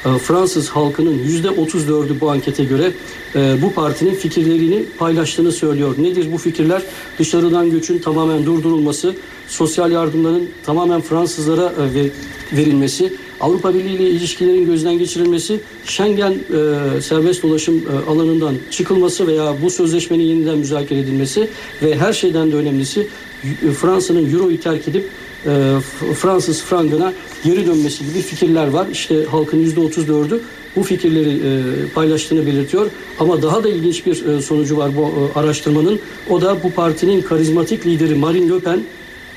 [0.06, 2.92] E, Fransız halkının yüzde 34'ü bu ankete göre
[3.36, 5.96] e, bu partinin fikirlerini paylaştığını söylüyor.
[5.98, 6.82] Nedir bu fikirler?
[7.20, 9.16] Dışarıdan göçün tamamen durdurulması,
[9.48, 12.12] sosyal yardımların tamamen Fransızlara e, ve-
[12.58, 19.70] verilmesi, Avrupa Birliği ile ilişkilerin gözden geçirilmesi, Schengen e, serbest dolaşım alanından çıkılması veya bu
[19.70, 21.48] sözleşmenin yeniden müzakere edilmesi
[21.82, 23.08] ve her şeyden de önemlisi
[23.82, 25.10] Fransa'nın Euro'yu terk edip
[26.16, 27.14] Fransız frangına
[27.44, 28.88] geri dönmesi gibi fikirler var.
[28.92, 30.40] İşte halkın yüzde 34'ü
[30.76, 31.62] bu fikirleri e,
[31.96, 32.92] paylaştığını belirtiyor.
[33.20, 36.00] Ama daha da ilginç bir e, sonucu var bu e, araştırmanın.
[36.30, 38.80] O da bu partinin karizmatik lideri Marine Le Pen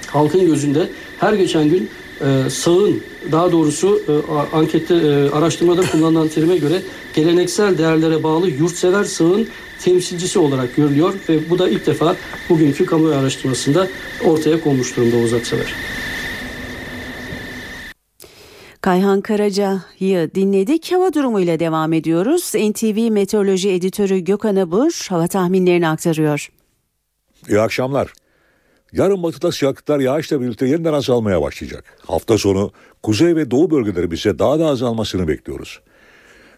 [0.07, 0.89] halkın gözünde
[1.19, 1.89] her geçen gün
[2.21, 3.01] e, sağın
[3.33, 4.13] daha doğrusu e,
[4.57, 6.83] ankette e, araştırmada kullanılan terime göre
[7.15, 9.49] geleneksel değerlere bağlı yurtsever sağın
[9.85, 12.17] temsilcisi olarak görülüyor ve bu da ilk defa
[12.49, 13.89] bugünkü kamuoyu araştırmasında
[14.25, 15.75] ortaya konmuş durumda Oğuz Aksever.
[18.81, 20.93] Kayhan Karaca'yı dinledik.
[20.93, 22.53] Hava durumuyla devam ediyoruz.
[22.55, 26.49] NTV Meteoroloji Editörü Gökhan Abur hava tahminlerini aktarıyor.
[27.49, 28.13] İyi akşamlar.
[28.93, 31.85] Yarın batıda sıcaklıklar yağışla birlikte yeniden azalmaya başlayacak.
[32.07, 32.73] Hafta sonu
[33.03, 35.81] kuzey ve doğu bölgelerimize daha da azalmasını bekliyoruz.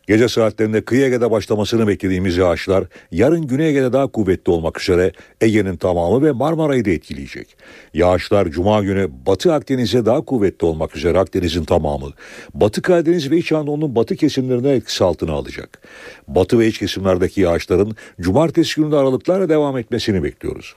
[0.09, 5.77] Gece saatlerinde kıyı Ege'de başlamasını beklediğimiz yağışlar yarın Güney Ege'de daha kuvvetli olmak üzere Ege'nin
[5.77, 7.57] tamamı ve Marmara'yı da etkileyecek.
[7.95, 12.11] Yağışlar Cuma günü Batı Akdeniz'e daha kuvvetli olmak üzere Akdeniz'in tamamı,
[12.55, 15.89] Batı Karadeniz ve İç Anadolu'nun batı kesimlerine etkisi altına alacak.
[16.29, 20.75] Batı ve iç kesimlerdeki yağışların Cumartesi günü de aralıklarla devam etmesini bekliyoruz.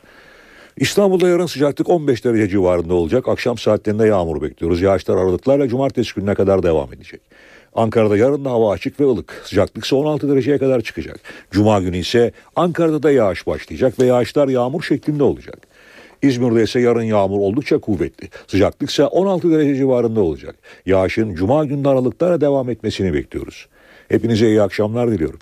[0.78, 3.28] İstanbul'da yarın sıcaklık 15 derece civarında olacak.
[3.28, 4.82] Akşam saatlerinde yağmur bekliyoruz.
[4.82, 7.22] Yağışlar aralıklarla cumartesi gününe kadar devam edecek.
[7.76, 9.42] Ankara'da yarın da hava açık ve ılık.
[9.46, 11.20] Sıcaklık ise 16 dereceye kadar çıkacak.
[11.52, 15.68] Cuma günü ise Ankara'da da yağış başlayacak ve yağışlar yağmur şeklinde olacak.
[16.22, 18.30] İzmir'de ise yarın yağmur oldukça kuvvetli.
[18.48, 20.56] Sıcaklık ise 16 derece civarında olacak.
[20.86, 23.68] Yağışın cuma günü aralıklarla devam etmesini bekliyoruz.
[24.10, 25.40] Hepinize iyi akşamlar diliyorum.